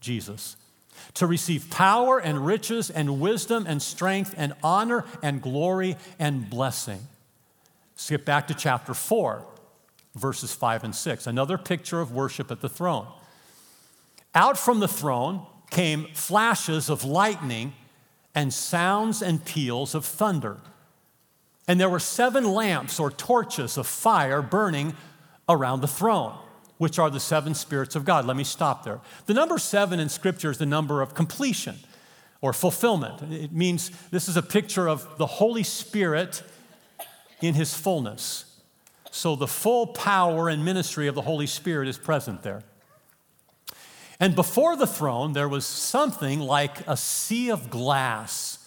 Jesus, 0.00 0.56
to 1.14 1.26
receive 1.26 1.68
power 1.68 2.20
and 2.20 2.46
riches 2.46 2.90
and 2.90 3.20
wisdom 3.20 3.66
and 3.66 3.82
strength 3.82 4.36
and 4.36 4.52
honor 4.62 5.04
and 5.20 5.42
glory 5.42 5.96
and 6.20 6.48
blessing. 6.48 7.00
Skip 7.96 8.24
back 8.24 8.46
to 8.46 8.54
chapter 8.54 8.94
4 8.94 9.44
verses 10.14 10.54
5 10.54 10.84
and 10.84 10.94
6. 10.94 11.26
Another 11.26 11.58
picture 11.58 12.00
of 12.00 12.12
worship 12.12 12.50
at 12.50 12.60
the 12.60 12.68
throne. 12.68 13.06
Out 14.34 14.58
from 14.58 14.80
the 14.80 14.88
throne 14.88 15.46
came 15.70 16.06
flashes 16.14 16.88
of 16.88 17.04
lightning 17.04 17.72
and 18.34 18.52
sounds 18.52 19.22
and 19.22 19.44
peals 19.44 19.94
of 19.94 20.04
thunder. 20.04 20.58
And 21.66 21.80
there 21.80 21.88
were 21.88 22.00
seven 22.00 22.44
lamps 22.44 22.98
or 22.98 23.10
torches 23.10 23.76
of 23.76 23.86
fire 23.86 24.42
burning 24.42 24.94
around 25.48 25.80
the 25.80 25.88
throne, 25.88 26.36
which 26.78 26.98
are 26.98 27.10
the 27.10 27.20
seven 27.20 27.54
spirits 27.54 27.94
of 27.94 28.04
God. 28.04 28.24
Let 28.24 28.36
me 28.36 28.44
stop 28.44 28.84
there. 28.84 29.00
The 29.26 29.34
number 29.34 29.58
seven 29.58 30.00
in 30.00 30.08
Scripture 30.08 30.50
is 30.50 30.58
the 30.58 30.66
number 30.66 31.02
of 31.02 31.14
completion 31.14 31.76
or 32.40 32.52
fulfillment. 32.52 33.22
It 33.32 33.52
means 33.52 33.90
this 34.10 34.28
is 34.28 34.36
a 34.36 34.42
picture 34.42 34.88
of 34.88 35.18
the 35.18 35.26
Holy 35.26 35.62
Spirit 35.62 36.42
in 37.40 37.54
his 37.54 37.74
fullness. 37.74 38.44
So 39.10 39.36
the 39.36 39.46
full 39.46 39.88
power 39.88 40.48
and 40.48 40.64
ministry 40.64 41.06
of 41.06 41.14
the 41.14 41.22
Holy 41.22 41.46
Spirit 41.46 41.88
is 41.88 41.98
present 41.98 42.42
there. 42.42 42.62
And 44.20 44.34
before 44.34 44.76
the 44.76 44.86
throne, 44.86 45.32
there 45.32 45.48
was 45.48 45.64
something 45.64 46.40
like 46.40 46.86
a 46.86 46.96
sea 46.96 47.50
of 47.50 47.70
glass, 47.70 48.58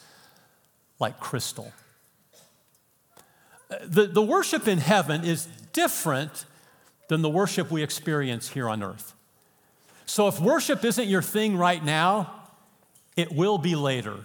like 0.99 1.19
crystal. 1.19 1.71
The, 3.85 4.07
the 4.07 4.21
worship 4.21 4.67
in 4.67 4.79
heaven 4.79 5.23
is 5.23 5.47
different 5.71 6.45
than 7.07 7.21
the 7.21 7.29
worship 7.29 7.71
we 7.71 7.83
experience 7.83 8.49
here 8.49 8.67
on 8.67 8.81
earth. 8.83 9.13
So 10.05 10.27
if 10.27 10.39
worship 10.39 10.83
isn't 10.83 11.07
your 11.07 11.21
thing 11.21 11.57
right 11.57 11.83
now, 11.83 12.33
it 13.15 13.31
will 13.31 13.57
be 13.57 13.75
later. 13.75 14.17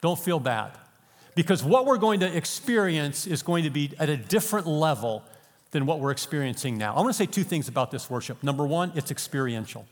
Don't 0.00 0.18
feel 0.18 0.40
bad. 0.40 0.72
Because 1.40 1.64
what 1.64 1.86
we're 1.86 1.96
going 1.96 2.20
to 2.20 2.36
experience 2.36 3.26
is 3.26 3.42
going 3.42 3.64
to 3.64 3.70
be 3.70 3.92
at 3.98 4.10
a 4.10 4.16
different 4.18 4.66
level 4.66 5.24
than 5.70 5.86
what 5.86 5.98
we're 5.98 6.10
experiencing 6.10 6.76
now. 6.76 6.92
I 6.94 6.96
want 6.96 7.08
to 7.08 7.14
say 7.14 7.24
two 7.24 7.44
things 7.44 7.66
about 7.66 7.90
this 7.90 8.10
worship. 8.10 8.42
Number 8.42 8.66
one, 8.66 8.92
it's 8.94 9.10
experiential. 9.10 9.86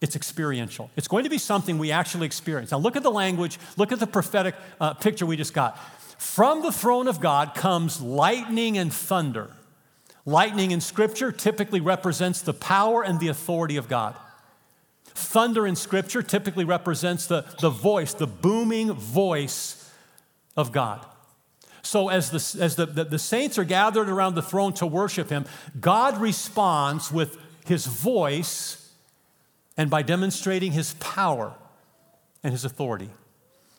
It's 0.00 0.16
experiential. 0.16 0.90
It's 0.96 1.08
going 1.08 1.24
to 1.24 1.28
be 1.28 1.36
something 1.36 1.76
we 1.76 1.92
actually 1.92 2.24
experience. 2.24 2.70
Now, 2.70 2.78
look 2.78 2.96
at 2.96 3.02
the 3.02 3.10
language, 3.10 3.58
look 3.76 3.92
at 3.92 4.00
the 4.00 4.06
prophetic 4.06 4.54
uh, 4.80 4.94
picture 4.94 5.26
we 5.26 5.36
just 5.36 5.52
got. 5.52 5.78
From 6.16 6.62
the 6.62 6.72
throne 6.72 7.06
of 7.06 7.20
God 7.20 7.54
comes 7.54 8.00
lightning 8.00 8.78
and 8.78 8.90
thunder. 8.90 9.50
Lightning 10.24 10.70
in 10.70 10.80
Scripture 10.80 11.32
typically 11.32 11.82
represents 11.82 12.40
the 12.40 12.54
power 12.54 13.04
and 13.04 13.20
the 13.20 13.28
authority 13.28 13.76
of 13.76 13.90
God. 13.90 14.16
Thunder 15.04 15.66
in 15.66 15.76
Scripture 15.76 16.22
typically 16.22 16.64
represents 16.64 17.26
the, 17.26 17.44
the 17.60 17.68
voice, 17.68 18.14
the 18.14 18.26
booming 18.26 18.94
voice 18.94 19.82
of 20.56 20.72
God. 20.72 21.04
So, 21.82 22.08
as, 22.08 22.30
the, 22.30 22.62
as 22.64 22.74
the, 22.74 22.86
the, 22.86 23.04
the 23.04 23.18
saints 23.18 23.58
are 23.58 23.64
gathered 23.64 24.08
around 24.08 24.34
the 24.34 24.42
throne 24.42 24.72
to 24.74 24.86
worship 24.86 25.30
Him, 25.30 25.44
God 25.80 26.20
responds 26.20 27.12
with 27.12 27.38
His 27.64 27.86
voice 27.86 28.90
and 29.76 29.88
by 29.88 30.02
demonstrating 30.02 30.72
His 30.72 30.94
power 30.94 31.54
and 32.42 32.52
His 32.52 32.64
authority. 32.64 33.10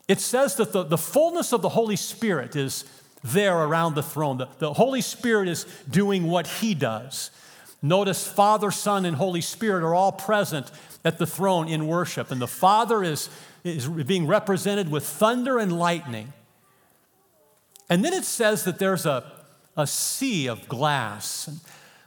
It 0.08 0.22
says 0.22 0.56
that 0.56 0.72
the, 0.72 0.84
the 0.84 0.98
fullness 0.98 1.52
of 1.52 1.62
the 1.62 1.70
Holy 1.70 1.98
Spirit 1.98 2.56
is 2.56 2.86
there 3.24 3.58
around 3.58 3.96
the 3.96 4.04
throne. 4.04 4.38
The, 4.38 4.48
the 4.60 4.74
Holy 4.74 5.02
Spirit 5.02 5.50
is 5.50 5.66
doing 5.90 6.28
what 6.28 6.48
He 6.48 6.74
does. 6.74 7.30
Notice 7.82 8.26
Father, 8.26 8.72
Son, 8.72 9.06
and 9.06 9.18
Holy 9.18 9.42
Spirit 9.42 9.84
are 9.84 9.94
all 9.94 10.14
present 10.14 10.72
at 11.04 11.18
the 11.18 11.28
throne 11.28 11.68
in 11.68 11.88
worship. 11.88 12.32
And 12.32 12.42
the 12.42 12.48
Father 12.48 13.04
is, 13.04 13.30
is 13.64 13.88
being 13.88 14.28
represented 14.28 14.90
with 14.90 15.06
thunder 15.06 15.60
and 15.60 15.78
lightning. 15.78 16.34
And 17.90 18.04
then 18.04 18.14
it 18.14 18.26
says 18.26 18.64
that 18.66 18.80
there's 18.80 19.06
a, 19.06 19.24
a 19.76 19.88
sea 19.88 20.48
of 20.48 20.68
glass. 20.68 21.48
And 21.48 21.60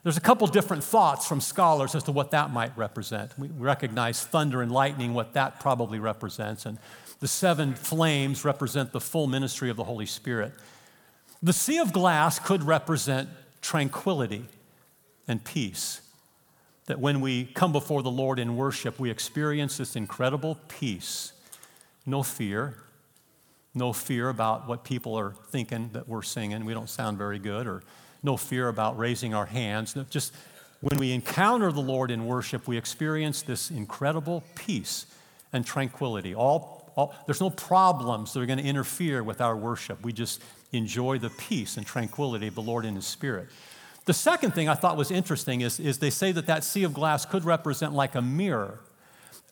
there's 0.02 0.16
a 0.16 0.20
couple 0.20 0.46
different 0.46 0.84
thoughts 0.84 1.26
from 1.26 1.40
scholars 1.40 1.94
as 1.94 2.04
to 2.04 2.12
what 2.12 2.30
that 2.30 2.50
might 2.50 2.76
represent. 2.76 3.38
We 3.38 3.49
recognize 3.49 4.25
thunder 4.25 4.62
and 4.62 4.72
lightning, 4.72 5.14
what 5.14 5.34
that 5.34 5.60
probably 5.60 5.99
represents. 5.99 6.66
And 6.66 6.78
the 7.20 7.28
seven 7.28 7.75
flames 7.75 8.44
represent 8.44 8.92
the 8.92 9.00
full 9.00 9.26
ministry 9.26 9.68
of 9.70 9.76
the 9.76 9.84
Holy 9.84 10.06
Spirit. 10.06 10.52
The 11.42 11.52
sea 11.52 11.78
of 11.78 11.92
glass 11.92 12.38
could 12.38 12.62
represent 12.62 13.28
tranquility 13.62 14.46
and 15.28 15.42
peace. 15.44 16.00
That 16.87 16.99
when 16.99 17.20
we 17.20 17.44
come 17.44 17.72
before 17.72 18.02
the 18.02 18.10
Lord 18.10 18.38
in 18.38 18.56
worship, 18.56 18.99
we 18.99 19.10
experience 19.10 19.76
this 19.76 19.96
incredible 19.96 20.58
peace. 20.68 21.32
No 22.04 22.22
fear, 22.22 22.76
no 23.74 23.92
fear 23.92 24.28
about 24.28 24.66
what 24.66 24.84
people 24.84 25.16
are 25.18 25.34
thinking 25.50 25.90
that 25.92 26.08
we're 26.08 26.22
singing. 26.22 26.64
We 26.64 26.74
don't 26.74 26.88
sound 26.88 27.18
very 27.18 27.38
good, 27.38 27.66
or 27.66 27.82
no 28.22 28.36
fear 28.36 28.68
about 28.68 28.98
raising 28.98 29.34
our 29.34 29.46
hands. 29.46 29.96
Just 30.10 30.34
when 30.80 30.98
we 30.98 31.12
encounter 31.12 31.70
the 31.70 31.80
Lord 31.80 32.10
in 32.10 32.26
worship, 32.26 32.66
we 32.66 32.76
experience 32.76 33.42
this 33.42 33.70
incredible 33.70 34.42
peace 34.54 35.06
and 35.52 35.64
tranquility. 35.64 36.34
All, 36.34 36.92
all, 36.96 37.14
there's 37.26 37.40
no 37.40 37.50
problems 37.50 38.32
that 38.32 38.40
are 38.40 38.46
going 38.46 38.58
to 38.58 38.64
interfere 38.64 39.22
with 39.22 39.40
our 39.40 39.56
worship. 39.56 40.02
We 40.02 40.12
just 40.12 40.42
enjoy 40.72 41.18
the 41.18 41.30
peace 41.30 41.76
and 41.76 41.86
tranquility 41.86 42.48
of 42.48 42.54
the 42.54 42.62
Lord 42.62 42.84
in 42.84 42.94
His 42.94 43.06
Spirit. 43.06 43.48
The 44.06 44.14
second 44.14 44.54
thing 44.54 44.68
I 44.68 44.74
thought 44.74 44.96
was 44.96 45.10
interesting 45.10 45.60
is, 45.60 45.78
is 45.78 45.98
they 45.98 46.10
say 46.10 46.32
that 46.32 46.46
that 46.46 46.64
sea 46.64 46.84
of 46.84 46.94
glass 46.94 47.26
could 47.26 47.44
represent 47.44 47.92
like 47.92 48.14
a 48.14 48.22
mirror 48.22 48.80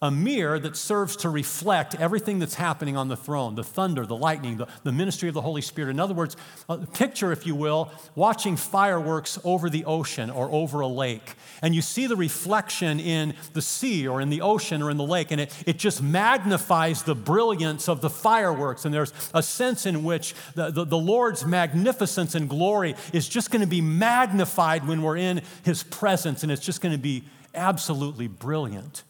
a 0.01 0.11
mirror 0.11 0.59
that 0.59 0.77
serves 0.77 1.17
to 1.17 1.29
reflect 1.29 1.95
everything 1.97 2.39
that's 2.39 2.55
happening 2.55 2.97
on 2.97 3.09
the 3.09 3.17
throne 3.17 3.55
the 3.55 3.65
thunder, 3.65 4.07
the 4.07 4.17
lightning, 4.17 4.57
the, 4.57 4.69
the 4.85 4.93
ministry 4.93 5.29
of 5.29 5.35
the 5.35 5.41
Holy 5.41 5.63
Spirit. 5.63 5.91
In 5.91 6.01
other 6.01 6.15
words, 6.15 6.37
a 6.69 6.79
picture, 6.79 7.33
if 7.33 7.47
you 7.47 7.55
will, 7.55 7.91
watching 8.15 8.57
fireworks 8.57 9.39
over 9.45 9.69
the 9.69 9.85
ocean 9.85 10.31
or 10.31 10.51
over 10.51 10.81
a 10.81 10.87
lake. 10.87 11.35
And 11.63 11.75
you 11.75 11.83
see 11.83 12.07
the 12.07 12.17
reflection 12.17 13.01
in 13.01 13.35
the 13.53 13.63
sea 13.63 14.07
or 14.07 14.21
in 14.21 14.31
the 14.31 14.41
ocean 14.41 14.83
or 14.83 14.91
in 14.91 14.97
the 14.97 15.05
lake, 15.05 15.31
and 15.31 15.41
it, 15.41 15.55
it 15.67 15.79
just 15.79 16.03
magnifies 16.03 17.03
the 17.03 17.15
brilliance 17.15 17.89
of 17.89 18.01
the 18.01 18.11
fireworks. 18.11 18.85
And 18.85 18.95
there's 18.95 19.13
a 19.35 19.43
sense 19.43 19.87
in 19.87 20.05
which 20.05 20.35
the, 20.55 20.71
the, 20.71 20.85
the 20.85 20.99
Lord's 20.99 21.45
magnificence 21.45 22.35
and 22.35 22.49
glory 22.49 22.95
is 23.13 23.29
just 23.29 23.51
going 23.51 23.63
to 23.63 23.67
be 23.67 23.81
magnified 23.81 24.87
when 24.87 25.03
we're 25.03 25.17
in 25.17 25.43
His 25.65 25.83
presence, 25.83 26.43
and 26.43 26.53
it's 26.53 26.65
just 26.65 26.81
going 26.81 26.93
to 26.93 26.99
be 26.99 27.25
absolutely 27.55 28.29
brilliant. 28.29 29.03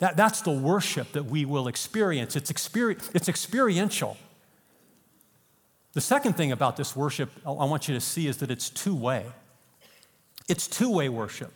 That, 0.00 0.16
that's 0.16 0.40
the 0.40 0.50
worship 0.50 1.12
that 1.12 1.26
we 1.26 1.44
will 1.44 1.68
experience. 1.68 2.34
It's, 2.34 2.50
experi- 2.50 2.98
it's 3.14 3.28
experiential. 3.28 4.16
The 5.92 6.00
second 6.00 6.36
thing 6.36 6.52
about 6.52 6.76
this 6.76 6.96
worship 6.96 7.30
I 7.46 7.50
want 7.50 7.86
you 7.86 7.94
to 7.94 8.00
see 8.00 8.26
is 8.26 8.38
that 8.38 8.50
it's 8.50 8.70
two 8.70 8.94
way. 8.94 9.26
It's 10.48 10.66
two 10.66 10.90
way 10.90 11.08
worship. 11.08 11.52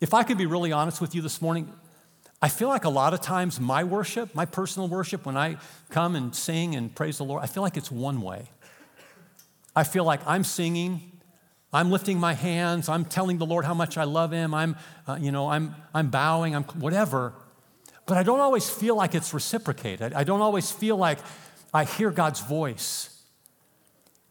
If 0.00 0.14
I 0.14 0.22
could 0.22 0.38
be 0.38 0.46
really 0.46 0.72
honest 0.72 1.00
with 1.00 1.14
you 1.14 1.22
this 1.22 1.40
morning, 1.40 1.72
I 2.40 2.48
feel 2.48 2.68
like 2.68 2.84
a 2.84 2.90
lot 2.90 3.14
of 3.14 3.20
times 3.20 3.60
my 3.60 3.84
worship, 3.84 4.34
my 4.34 4.44
personal 4.44 4.88
worship, 4.88 5.26
when 5.26 5.36
I 5.36 5.56
come 5.90 6.14
and 6.16 6.34
sing 6.34 6.74
and 6.74 6.94
praise 6.94 7.18
the 7.18 7.24
Lord, 7.24 7.42
I 7.42 7.46
feel 7.46 7.62
like 7.62 7.76
it's 7.76 7.90
one 7.90 8.20
way. 8.20 8.46
I 9.74 9.84
feel 9.84 10.04
like 10.04 10.20
I'm 10.26 10.44
singing 10.44 11.17
I'm 11.72 11.90
lifting 11.90 12.18
my 12.18 12.32
hands. 12.32 12.88
I'm 12.88 13.04
telling 13.04 13.38
the 13.38 13.46
Lord 13.46 13.64
how 13.64 13.74
much 13.74 13.98
I 13.98 14.04
love 14.04 14.32
Him. 14.32 14.54
I'm, 14.54 14.76
uh, 15.06 15.18
you 15.20 15.30
know, 15.30 15.48
I'm, 15.48 15.74
I'm 15.94 16.08
bowing. 16.08 16.54
I'm 16.54 16.64
whatever. 16.64 17.34
But 18.06 18.16
I 18.16 18.22
don't 18.22 18.40
always 18.40 18.70
feel 18.70 18.96
like 18.96 19.14
it's 19.14 19.34
reciprocated. 19.34 20.14
I 20.14 20.24
don't 20.24 20.40
always 20.40 20.70
feel 20.70 20.96
like 20.96 21.18
I 21.74 21.84
hear 21.84 22.10
God's 22.10 22.40
voice. 22.40 23.22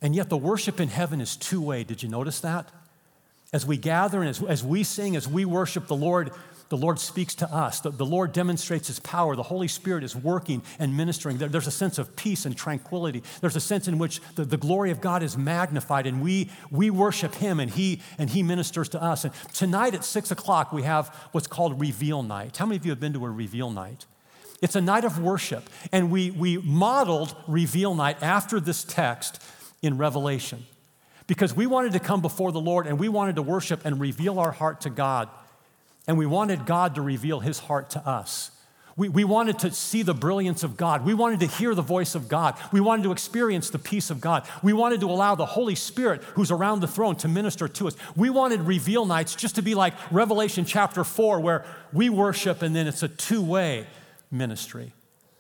And 0.02 0.16
yet 0.16 0.30
the 0.30 0.38
worship 0.38 0.80
in 0.80 0.90
heaven 0.90 1.22
is 1.22 1.36
two 1.36 1.62
way. 1.62 1.84
Did 1.84 2.02
you 2.02 2.10
notice 2.10 2.40
that? 2.42 2.70
As 3.54 3.66
we 3.66 3.78
gather 3.78 4.20
and 4.20 4.30
as, 4.30 4.42
as 4.44 4.64
we 4.64 4.84
sing, 4.84 5.16
as 5.16 5.28
we 5.28 5.46
worship 5.46 5.88
the 5.88 5.96
Lord, 5.96 6.32
the 6.70 6.78
Lord 6.78 7.00
speaks 7.00 7.36
to 7.36 7.54
us. 7.54 7.80
The, 7.80 7.92
the, 7.92 8.06
Lord 8.06 8.34
demonstrates 8.34 8.88
His 8.88 9.00
power. 9.00 9.36
The 9.36 9.44
Holy 9.44 9.68
Spirit 9.68 10.04
is 10.04 10.16
working 10.16 10.62
and 10.80 10.98
ministering. 10.98 11.38
There, 11.38 11.48
there's 11.48 11.68
a 11.68 11.72
sense 11.72 11.98
of 11.98 12.16
peace 12.16 12.46
and 12.46 12.56
tranquility. 12.56 13.24
There's 13.42 13.56
a 13.56 13.62
sense 13.62 13.88
in 13.88 13.98
which 13.98 14.22
the, 14.36 14.44
the 14.46 14.58
glory 14.58 14.92
of 14.92 15.02
God 15.02 15.24
is 15.24 15.38
magnified, 15.38 16.08
and 16.08 16.22
we, 16.22 16.50
we 16.70 16.90
worship 16.90 17.36
Him, 17.36 17.60
and 17.60 17.72
He 17.72 18.02
and 18.18 18.30
He 18.30 18.44
ministers 18.44 18.90
to 18.90 19.02
us. 19.02 19.24
And 19.24 19.34
tonight 19.54 19.96
at 19.96 20.04
six 20.04 20.32
o'clock, 20.32 20.74
we 20.74 20.84
have 20.84 21.08
what's 21.32 21.48
called 21.48 21.80
Reveal 21.80 22.24
Night. 22.24 22.58
How 22.58 22.66
many 22.66 22.78
of 22.78 22.86
you 22.86 22.92
have 22.92 23.00
been 23.00 23.14
to 23.14 23.26
a 23.26 23.30
Reveal 23.30 23.72
Night? 23.72 24.06
It's 24.62 24.76
a 24.76 24.82
night 24.82 25.06
of 25.06 25.20
worship, 25.20 25.70
and 25.92 26.12
we, 26.12 26.32
we 26.32 26.58
modeled 26.58 27.36
Reveal 27.48 27.96
Night 27.96 28.22
after 28.22 28.60
this 28.60 28.84
text 28.84 29.42
in 29.82 29.98
Revelation 29.98 30.66
because 31.28 31.54
we 31.56 31.68
wanted 31.68 31.94
to 31.94 32.00
come 32.00 32.22
before 32.22 32.52
the 32.52 32.60
Lord 32.60 32.88
and 32.88 32.98
we 33.00 33.10
wanted 33.10 33.36
to 33.36 33.42
worship 33.42 33.86
and 33.86 34.00
reveal 34.00 34.40
our 34.40 34.52
heart 34.52 34.82
to 34.82 34.90
God. 34.90 35.30
And 36.08 36.18
we 36.18 36.26
wanted 36.26 36.66
God 36.66 36.96
to 36.96 37.02
reveal 37.02 37.42
his 37.42 37.60
heart 37.60 37.90
to 37.92 38.08
us. 38.08 38.52
We, 38.98 39.10
we 39.10 39.24
wanted 39.24 39.60
to 39.60 39.72
see 39.72 40.02
the 40.02 40.16
brilliance 40.16 40.64
of 40.64 40.76
God. 40.76 41.06
We 41.06 41.14
wanted 41.14 41.42
to 41.42 41.46
hear 41.46 41.76
the 41.76 41.84
voice 41.84 42.16
of 42.16 42.28
God. 42.28 42.58
We 42.72 42.82
wanted 42.82 43.04
to 43.04 43.12
experience 43.12 43.70
the 43.70 43.78
peace 43.78 44.10
of 44.10 44.20
God. 44.20 44.48
We 44.64 44.74
wanted 44.74 45.02
to 45.02 45.06
allow 45.06 45.36
the 45.36 45.46
Holy 45.46 45.76
Spirit, 45.76 46.24
who's 46.34 46.50
around 46.50 46.80
the 46.80 46.88
throne, 46.88 47.16
to 47.18 47.28
minister 47.28 47.68
to 47.68 47.88
us. 47.88 47.96
We 48.16 48.32
wanted 48.32 48.62
reveal 48.62 49.06
nights 49.06 49.36
just 49.36 49.54
to 49.56 49.62
be 49.62 49.76
like 49.76 49.94
Revelation 50.12 50.66
chapter 50.66 51.04
4, 51.04 51.40
where 51.40 51.64
we 51.94 52.10
worship 52.10 52.64
and 52.64 52.76
then 52.76 52.88
it's 52.88 53.04
a 53.04 53.08
two 53.08 53.44
way 53.44 53.86
ministry. 54.32 54.94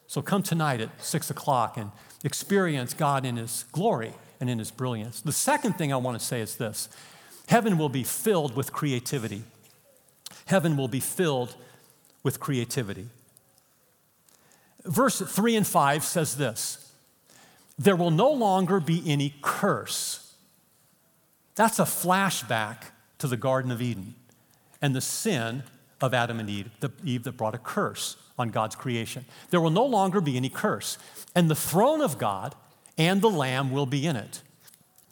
So 0.05 0.21
come 0.21 0.43
tonight 0.43 0.79
at 0.79 1.03
6 1.03 1.31
o'clock 1.31 1.77
and 1.77 1.91
experience 2.23 2.93
God 2.93 3.25
in 3.25 3.37
His 3.37 3.65
glory 3.71 4.13
and 4.39 4.51
in 4.51 4.59
His 4.59 4.69
brilliance. 4.69 5.19
The 5.21 5.31
second 5.31 5.73
thing 5.73 5.91
I 5.91 5.97
want 5.97 6.19
to 6.19 6.23
say 6.23 6.41
is 6.41 6.57
this 6.57 6.89
heaven 7.47 7.79
will 7.79 7.89
be 7.89 8.03
filled 8.03 8.55
with 8.55 8.71
creativity 8.71 9.43
heaven 10.47 10.75
will 10.75 10.87
be 10.87 10.99
filled 10.99 11.55
with 12.23 12.39
creativity. 12.39 13.07
Verse 14.83 15.19
3 15.19 15.55
and 15.55 15.67
5 15.67 16.03
says 16.03 16.37
this 16.37 16.87
there 17.77 17.95
will 17.95 18.11
no 18.11 18.31
longer 18.31 18.79
be 18.79 19.03
any 19.05 19.35
curse. 19.41 20.33
That's 21.55 21.79
a 21.79 21.83
flashback 21.83 22.85
to 23.19 23.27
the 23.27 23.37
Garden 23.37 23.71
of 23.71 23.81
Eden 23.81 24.15
and 24.81 24.95
the 24.95 25.01
sin 25.01 25.63
of 26.01 26.13
Adam 26.13 26.39
and 26.39 26.49
Eve, 26.49 26.69
the 26.79 26.91
Eve 27.03 27.23
that 27.23 27.37
brought 27.37 27.55
a 27.55 27.59
curse 27.59 28.17
on 28.37 28.49
God's 28.49 28.75
creation. 28.75 29.25
There 29.49 29.61
will 29.61 29.71
no 29.71 29.85
longer 29.85 30.21
be 30.21 30.37
any 30.37 30.49
curse, 30.49 30.97
and 31.35 31.49
the 31.49 31.55
throne 31.55 32.01
of 32.01 32.17
God 32.17 32.55
and 32.97 33.21
the 33.21 33.29
Lamb 33.29 33.71
will 33.71 33.85
be 33.85 34.05
in 34.05 34.15
it, 34.15 34.41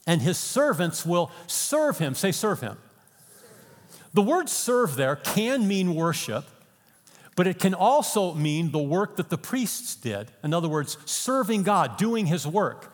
and 0.05 0.21
his 0.21 0.37
servants 0.37 1.05
will 1.05 1.31
serve 1.47 1.97
him. 1.99 2.13
Say, 2.13 2.31
serve 2.31 2.61
him. 2.61 2.77
The 4.15 4.21
word 4.21 4.47
serve 4.47 4.95
there 4.95 5.17
can 5.17 5.67
mean 5.67 5.93
worship, 5.93 6.45
but 7.35 7.47
it 7.47 7.59
can 7.59 7.73
also 7.73 8.33
mean 8.33 8.71
the 8.71 8.79
work 8.79 9.17
that 9.17 9.29
the 9.29 9.37
priests 9.37 9.93
did. 9.93 10.31
In 10.41 10.53
other 10.53 10.69
words, 10.69 10.97
serving 11.03 11.63
God, 11.63 11.97
doing 11.97 12.27
his 12.27 12.47
work. 12.47 12.93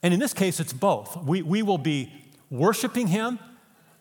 And 0.00 0.14
in 0.14 0.20
this 0.20 0.32
case, 0.32 0.60
it's 0.60 0.72
both. 0.72 1.16
We, 1.24 1.42
we 1.42 1.62
will 1.62 1.78
be 1.78 2.12
worshiping 2.50 3.08
him, 3.08 3.40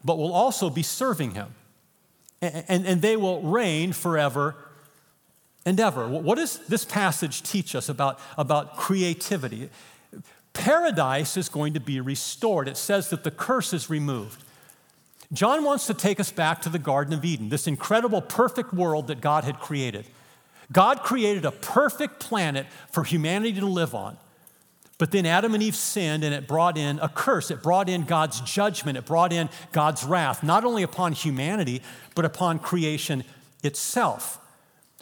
but 0.06 0.20
we'll 0.20 0.32
also 0.32 0.70
be 0.70 0.84
serving 0.84 1.32
him. 1.32 1.56
And, 2.40 2.66
and, 2.68 2.86
and 2.86 3.02
they 3.02 3.18
will 3.18 3.42
reign 3.42 3.92
forever 3.92 4.56
and 5.66 5.80
ever. 5.80 6.08
What 6.08 6.36
does 6.36 6.60
this 6.68 6.86
passage 6.86 7.42
teach 7.42 7.74
us 7.74 7.90
about, 7.90 8.20
about 8.38 8.78
creativity? 8.78 9.72
Paradise 10.54 11.36
is 11.36 11.50
going 11.50 11.74
to 11.74 11.80
be 11.80 12.00
restored. 12.00 12.68
It 12.68 12.78
says 12.78 13.10
that 13.10 13.24
the 13.24 13.32
curse 13.32 13.74
is 13.74 13.90
removed. 13.90 14.44
John 15.34 15.64
wants 15.64 15.88
to 15.88 15.96
take 15.96 16.20
us 16.20 16.32
back 16.32 16.62
to 16.62 16.70
the 16.70 16.80
Garden 16.80 17.14
of 17.14 17.26
Eden, 17.26 17.50
this 17.50 17.66
incredible, 17.66 18.22
perfect 18.22 18.72
world 18.72 19.08
that 19.08 19.20
God 19.20 19.44
had 19.44 19.60
created. 19.60 20.06
God 20.72 21.02
created 21.02 21.44
a 21.44 21.52
perfect 21.52 22.20
planet 22.20 22.68
for 22.92 23.04
humanity 23.04 23.60
to 23.60 23.66
live 23.66 23.96
on. 23.96 24.18
But 25.00 25.10
then 25.12 25.26
Adam 25.26 25.54
and 25.56 25.64
Eve 25.64 25.76
sinned 25.76 26.24
and 26.24 26.34
it 26.36 26.48
brought 26.48 26.78
in 26.78 27.00
a 27.00 27.10
curse. 27.10 27.50
It 27.50 27.64
brought 27.64 27.90
in 27.90 28.04
God's 28.04 28.42
judgment. 28.42 28.98
It 28.98 29.06
brought 29.06 29.34
in 29.34 29.50
God's 29.72 30.04
wrath, 30.04 30.44
not 30.44 30.64
only 30.64 30.84
upon 30.84 31.14
humanity, 31.14 31.82
but 32.16 32.26
upon 32.26 32.60
creation 32.60 33.24
itself. 33.64 34.40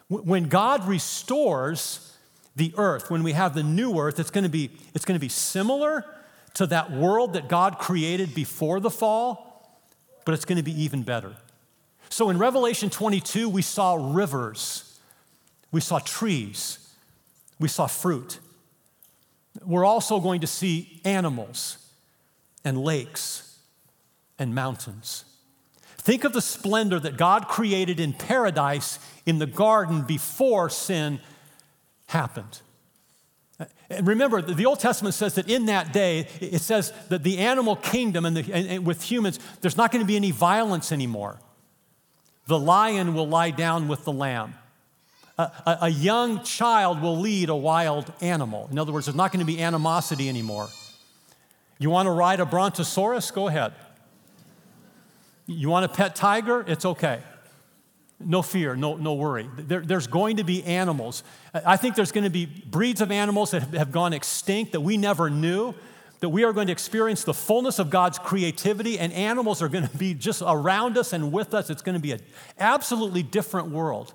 When 0.07 0.47
God 0.47 0.87
restores 0.87 2.15
the 2.55 2.73
earth, 2.77 3.11
when 3.11 3.21
we 3.21 3.33
have 3.33 3.53
the 3.53 3.63
new 3.63 3.99
earth, 3.99 4.19
it's 4.19 4.31
going 4.31 4.43
to 4.43 4.49
be, 4.49 4.71
it's 4.93 5.05
going 5.05 5.17
to 5.17 5.23
be 5.23 5.29
similar 5.29 6.05
to 6.53 6.65
that 6.67 6.91
world 6.91 7.33
that 7.33 7.47
God 7.47 7.77
created 7.77 8.33
before 8.33 8.79
the 8.79 8.89
fall 8.89 9.50
but 10.25 10.33
it's 10.33 10.45
going 10.45 10.57
to 10.57 10.63
be 10.63 10.83
even 10.83 11.03
better. 11.03 11.35
So 12.09 12.29
in 12.29 12.37
Revelation 12.37 12.89
22, 12.89 13.47
we 13.47 13.61
saw 13.61 13.97
rivers, 13.99 14.99
we 15.71 15.81
saw 15.81 15.99
trees, 15.99 16.93
we 17.59 17.67
saw 17.67 17.87
fruit. 17.87 18.39
We're 19.65 19.85
also 19.85 20.19
going 20.19 20.41
to 20.41 20.47
see 20.47 21.01
animals 21.03 21.77
and 22.63 22.77
lakes 22.77 23.59
and 24.37 24.55
mountains. 24.55 25.25
Think 25.97 26.23
of 26.23 26.33
the 26.33 26.41
splendor 26.41 26.99
that 26.99 27.15
God 27.15 27.47
created 27.47 27.99
in 27.99 28.13
paradise 28.13 28.97
in 29.25 29.39
the 29.39 29.45
garden 29.45 30.01
before 30.01 30.69
sin 30.69 31.19
happened. 32.07 32.61
And 33.89 34.07
remember, 34.07 34.41
the 34.41 34.65
Old 34.65 34.79
Testament 34.79 35.15
says 35.15 35.35
that 35.35 35.49
in 35.49 35.65
that 35.65 35.91
day, 35.93 36.27
it 36.39 36.61
says 36.61 36.93
that 37.09 37.23
the 37.23 37.39
animal 37.39 37.75
kingdom 37.75 38.25
and, 38.25 38.37
the, 38.37 38.53
and, 38.53 38.67
and 38.67 38.85
with 38.85 39.03
humans, 39.03 39.39
there's 39.61 39.77
not 39.77 39.91
going 39.91 40.01
to 40.01 40.07
be 40.07 40.15
any 40.15 40.31
violence 40.31 40.91
anymore. 40.91 41.39
The 42.47 42.59
lion 42.59 43.13
will 43.13 43.27
lie 43.27 43.51
down 43.51 43.87
with 43.87 44.03
the 44.03 44.11
lamb. 44.11 44.55
A, 45.37 45.43
a, 45.43 45.77
a 45.81 45.89
young 45.89 46.43
child 46.43 47.01
will 47.01 47.17
lead 47.17 47.49
a 47.49 47.55
wild 47.55 48.11
animal. 48.21 48.67
In 48.71 48.79
other 48.79 48.91
words, 48.91 49.05
there's 49.05 49.15
not 49.15 49.31
going 49.31 49.45
to 49.45 49.51
be 49.51 49.61
animosity 49.61 50.29
anymore. 50.29 50.67
You 51.79 51.89
want 51.89 52.07
to 52.07 52.11
ride 52.11 52.39
a 52.39 52.45
brontosaurus? 52.45 53.31
Go 53.31 53.47
ahead. 53.47 53.73
You 55.47 55.69
want 55.69 55.85
a 55.85 55.89
pet 55.89 56.15
tiger? 56.15 56.63
It's 56.67 56.85
okay. 56.85 57.21
No 58.25 58.41
fear, 58.41 58.75
no, 58.75 58.95
no 58.95 59.13
worry. 59.13 59.49
There, 59.57 59.81
there's 59.81 60.07
going 60.07 60.37
to 60.37 60.43
be 60.43 60.63
animals. 60.63 61.23
I 61.53 61.77
think 61.77 61.95
there's 61.95 62.11
going 62.11 62.23
to 62.23 62.29
be 62.29 62.45
breeds 62.45 63.01
of 63.01 63.11
animals 63.11 63.51
that 63.51 63.63
have 63.73 63.91
gone 63.91 64.13
extinct 64.13 64.71
that 64.73 64.81
we 64.81 64.97
never 64.97 65.29
knew, 65.29 65.73
that 66.19 66.29
we 66.29 66.43
are 66.43 66.53
going 66.53 66.67
to 66.67 66.73
experience 66.73 67.23
the 67.23 67.33
fullness 67.33 67.79
of 67.79 67.89
God's 67.89 68.19
creativity, 68.19 68.99
and 68.99 69.11
animals 69.13 69.61
are 69.61 69.69
going 69.69 69.87
to 69.87 69.97
be 69.97 70.13
just 70.13 70.41
around 70.45 70.97
us 70.97 71.13
and 71.13 71.31
with 71.31 71.53
us. 71.53 71.69
It's 71.69 71.81
going 71.81 71.95
to 71.95 72.01
be 72.01 72.11
an 72.11 72.21
absolutely 72.59 73.23
different 73.23 73.69
world. 73.69 74.13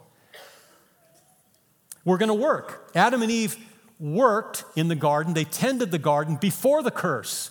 We're 2.04 2.18
going 2.18 2.28
to 2.28 2.34
work. 2.34 2.90
Adam 2.94 3.22
and 3.22 3.30
Eve 3.30 3.56
worked 3.98 4.64
in 4.76 4.88
the 4.88 4.94
garden, 4.94 5.34
they 5.34 5.44
tended 5.44 5.90
the 5.90 5.98
garden 5.98 6.36
before 6.36 6.82
the 6.82 6.90
curse. 6.90 7.50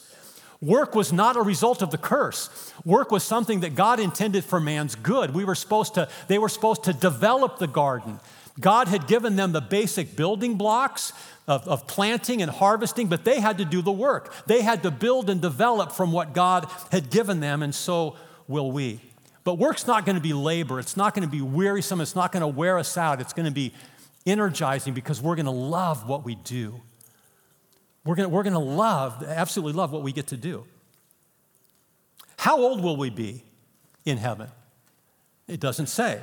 Work 0.66 0.96
was 0.96 1.14
not 1.14 1.36
a 1.36 1.44
result 1.44 1.84
of 1.84 1.92
the 1.92 1.98
curse. 2.00 2.50
Work 2.84 3.12
was 3.12 3.24
something 3.24 3.60
that 3.60 3.76
God 3.76 4.00
intended 4.00 4.44
for 4.44 4.60
man's 4.60 4.96
good. 4.96 5.32
We 5.32 5.46
were 5.46 5.54
supposed 5.54 5.94
to, 5.94 6.10
they 6.28 6.40
were 6.40 6.50
supposed 6.50 6.86
to 6.86 6.94
develop 6.94 7.60
the 7.60 7.68
garden. 7.68 8.20
God 8.60 8.88
had 8.88 9.06
given 9.06 9.36
them 9.36 9.52
the 9.52 9.62
basic 9.62 10.16
building 10.16 10.56
blocks 10.56 11.14
of, 11.48 11.68
of 11.68 11.86
planting 11.86 12.42
and 12.42 12.50
harvesting, 12.50 13.10
but 13.10 13.24
they 13.26 13.40
had 13.40 13.60
to 13.60 13.66
do 13.66 13.84
the 13.84 13.92
work. 13.92 14.34
They 14.48 14.64
had 14.64 14.82
to 14.82 14.90
build 14.90 15.30
and 15.30 15.40
develop 15.40 15.92
from 15.92 16.12
what 16.12 16.34
God 16.34 16.68
had 16.92 17.12
given 17.12 17.42
them, 17.42 17.62
and 17.62 17.76
so 17.76 18.16
will 18.48 18.72
we. 18.72 19.00
But 19.44 19.60
work's 19.60 19.86
not 19.86 20.04
going 20.04 20.16
to 20.16 20.22
be 20.22 20.34
labor. 20.34 20.80
It's 20.80 20.98
not 20.98 21.14
going 21.14 21.28
to 21.28 21.32
be 21.32 21.42
wearisome. 21.44 22.02
It's 22.02 22.16
not 22.16 22.32
going 22.32 22.42
to 22.42 22.48
wear 22.48 22.80
us 22.80 22.98
out. 22.98 23.22
It's 23.22 23.34
going 23.34 23.46
to 23.46 23.52
be 23.52 23.72
energizing 24.26 24.96
because 24.96 25.22
we're 25.22 25.36
going 25.36 25.46
to 25.46 25.52
love 25.52 26.10
what 26.10 26.26
we 26.26 26.34
do. 26.34 26.82
We're 28.06 28.16
going 28.16 28.30
we're 28.30 28.44
to 28.44 28.60
love, 28.60 29.24
absolutely 29.24 29.74
love 29.74 29.92
what 29.92 30.04
we 30.04 30.12
get 30.12 30.28
to 30.28 30.38
do. 30.38 30.66
How 32.38 32.60
old 32.60 32.84
will 32.84 32.98
we 32.98 33.10
be 33.10 33.44
in 34.06 34.18
heaven? 34.18 34.50
It 35.48 35.60
doesn't 35.60 35.88
say. 35.88 36.22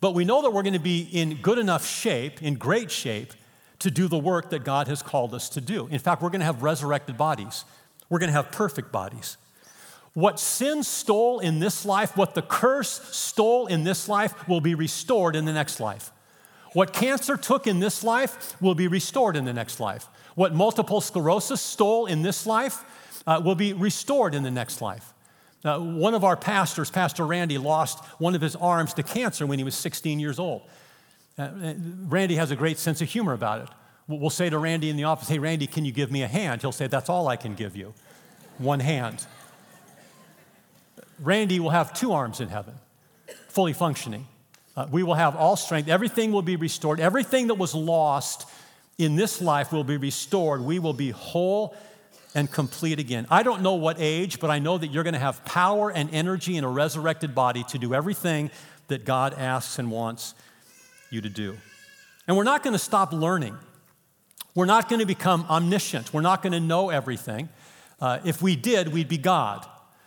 But 0.00 0.14
we 0.14 0.24
know 0.24 0.42
that 0.42 0.50
we're 0.50 0.62
going 0.62 0.74
to 0.74 0.80
be 0.80 1.02
in 1.02 1.36
good 1.36 1.58
enough 1.58 1.86
shape, 1.86 2.42
in 2.42 2.54
great 2.54 2.90
shape, 2.90 3.32
to 3.80 3.90
do 3.90 4.08
the 4.08 4.18
work 4.18 4.50
that 4.50 4.64
God 4.64 4.88
has 4.88 5.02
called 5.02 5.34
us 5.34 5.48
to 5.50 5.60
do. 5.60 5.86
In 5.88 5.98
fact, 5.98 6.22
we're 6.22 6.30
going 6.30 6.40
to 6.40 6.46
have 6.46 6.62
resurrected 6.62 7.16
bodies, 7.16 7.64
we're 8.08 8.18
going 8.18 8.28
to 8.28 8.34
have 8.34 8.50
perfect 8.50 8.90
bodies. 8.90 9.36
What 10.14 10.40
sin 10.40 10.82
stole 10.82 11.38
in 11.38 11.60
this 11.60 11.84
life, 11.84 12.16
what 12.16 12.34
the 12.34 12.42
curse 12.42 13.00
stole 13.16 13.66
in 13.66 13.84
this 13.84 14.08
life, 14.08 14.48
will 14.48 14.60
be 14.60 14.74
restored 14.74 15.36
in 15.36 15.44
the 15.44 15.52
next 15.52 15.78
life. 15.78 16.10
What 16.72 16.92
cancer 16.92 17.36
took 17.36 17.66
in 17.66 17.78
this 17.78 18.02
life 18.02 18.60
will 18.60 18.74
be 18.74 18.88
restored 18.88 19.36
in 19.36 19.44
the 19.44 19.52
next 19.52 19.78
life. 19.78 20.08
What 20.38 20.54
multiple 20.54 21.00
sclerosis 21.00 21.60
stole 21.60 22.06
in 22.06 22.22
this 22.22 22.46
life 22.46 22.84
uh, 23.26 23.42
will 23.44 23.56
be 23.56 23.72
restored 23.72 24.36
in 24.36 24.44
the 24.44 24.52
next 24.52 24.80
life. 24.80 25.12
Uh, 25.64 25.80
one 25.80 26.14
of 26.14 26.22
our 26.22 26.36
pastors, 26.36 26.92
Pastor 26.92 27.26
Randy, 27.26 27.58
lost 27.58 28.04
one 28.20 28.36
of 28.36 28.40
his 28.40 28.54
arms 28.54 28.94
to 28.94 29.02
cancer 29.02 29.48
when 29.48 29.58
he 29.58 29.64
was 29.64 29.74
16 29.74 30.20
years 30.20 30.38
old. 30.38 30.62
Uh, 31.36 31.42
uh, 31.42 31.74
Randy 32.06 32.36
has 32.36 32.52
a 32.52 32.56
great 32.56 32.78
sense 32.78 33.02
of 33.02 33.08
humor 33.08 33.32
about 33.32 33.62
it. 33.62 33.68
We'll 34.06 34.30
say 34.30 34.48
to 34.48 34.58
Randy 34.58 34.90
in 34.90 34.96
the 34.96 35.02
office, 35.02 35.28
Hey, 35.28 35.40
Randy, 35.40 35.66
can 35.66 35.84
you 35.84 35.90
give 35.90 36.12
me 36.12 36.22
a 36.22 36.28
hand? 36.28 36.60
He'll 36.60 36.70
say, 36.70 36.86
That's 36.86 37.08
all 37.08 37.26
I 37.26 37.34
can 37.34 37.56
give 37.56 37.74
you 37.74 37.92
one 38.58 38.78
hand. 38.78 39.26
Randy 41.18 41.58
will 41.58 41.70
have 41.70 41.92
two 41.92 42.12
arms 42.12 42.40
in 42.40 42.48
heaven, 42.48 42.74
fully 43.48 43.72
functioning. 43.72 44.28
Uh, 44.76 44.86
we 44.88 45.02
will 45.02 45.14
have 45.14 45.34
all 45.34 45.56
strength. 45.56 45.88
Everything 45.88 46.30
will 46.30 46.42
be 46.42 46.54
restored. 46.54 47.00
Everything 47.00 47.48
that 47.48 47.54
was 47.54 47.74
lost 47.74 48.48
in 48.98 49.14
this 49.14 49.40
life 49.40 49.72
will 49.72 49.84
be 49.84 49.96
restored. 49.96 50.60
We 50.60 50.80
will 50.80 50.92
be 50.92 51.10
whole 51.10 51.74
and 52.34 52.50
complete 52.50 52.98
again. 52.98 53.26
I 53.30 53.42
don't 53.42 53.62
know 53.62 53.74
what 53.74 53.96
age, 53.98 54.40
but 54.40 54.50
I 54.50 54.58
know 54.58 54.76
that 54.76 54.88
you're 54.88 55.04
going 55.04 55.14
to 55.14 55.20
have 55.20 55.44
power 55.44 55.90
and 55.90 56.12
energy 56.12 56.56
in 56.56 56.64
a 56.64 56.68
resurrected 56.68 57.34
body 57.34 57.64
to 57.68 57.78
do 57.78 57.94
everything 57.94 58.50
that 58.88 59.04
God 59.04 59.34
asks 59.34 59.78
and 59.78 59.90
wants 59.90 60.34
you 61.10 61.20
to 61.20 61.28
do. 61.28 61.56
And 62.26 62.36
we're 62.36 62.44
not 62.44 62.62
going 62.62 62.74
to 62.74 62.78
stop 62.78 63.12
learning. 63.12 63.56
We're 64.54 64.66
not 64.66 64.88
going 64.88 65.00
to 65.00 65.06
become 65.06 65.46
omniscient. 65.48 66.12
We're 66.12 66.20
not 66.20 66.42
going 66.42 66.52
to 66.52 66.60
know 66.60 66.90
everything. 66.90 67.48
Uh, 68.00 68.18
if 68.24 68.42
we 68.42 68.56
did, 68.56 68.88
we'd 68.88 69.08
be 69.08 69.18
God. 69.18 69.64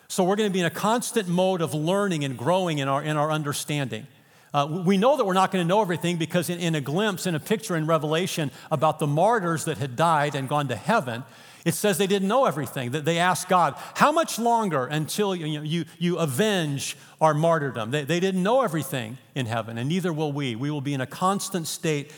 So 0.08 0.23
we're 0.23 0.36
going 0.36 0.49
to 0.49 0.54
be 0.54 0.60
in 0.60 0.65
a 0.65 0.69
constant 0.69 1.27
mode 1.27 1.62
of 1.62 1.73
learning 1.73 2.25
and 2.25 2.38
growing 2.38 2.80
in 2.80 2.88
our, 2.88 3.01
in 3.01 3.15
our 3.15 3.32
understanding. 3.32 4.08
Uh, 4.54 4.84
we 4.86 4.98
know 4.98 5.16
that 5.16 5.26
we're 5.26 5.34
not 5.34 5.52
going 5.52 5.64
to 5.64 5.68
know 5.68 5.82
everything 5.82 6.18
because, 6.18 6.50
in, 6.50 6.60
in, 6.60 6.76
a 6.76 6.82
glimpse, 6.82 7.26
in 7.26 7.36
a 7.36 7.40
picture 7.40 7.76
in 7.78 7.88
Revelation 7.88 8.52
about 8.70 9.00
the 9.00 9.08
martyrs 9.08 9.66
that 9.66 9.78
had 9.78 9.96
died 9.96 10.36
and 10.36 10.50
gone 10.50 10.68
to 10.68 10.76
heaven, 10.76 11.24
it 11.64 11.74
says 11.74 11.98
they 11.98 12.08
didn't 12.08 12.28
know 12.28 12.46
everything. 12.46 12.92
That 12.92 13.06
they 13.06 13.18
asked 13.18 13.48
God, 13.48 13.76
How 13.96 14.12
much 14.12 14.38
longer 14.40 14.86
until 14.88 15.36
you, 15.36 15.62
you, 15.62 15.86
you 16.00 16.18
avenge 16.18 16.98
our 17.22 17.34
martyrdom? 17.34 17.92
They, 17.92 18.04
they 18.04 18.20
didn't 18.20 18.44
know 18.44 18.62
everything 18.62 19.18
in 19.36 19.46
heaven, 19.46 19.78
and 19.78 19.88
neither 19.88 20.12
will 20.12 20.34
we. 20.34 20.56
We 20.56 20.70
will 20.70 20.82
be 20.82 20.94
in 20.94 21.02
a 21.02 21.08
constant 21.08 21.68
state 21.68 22.12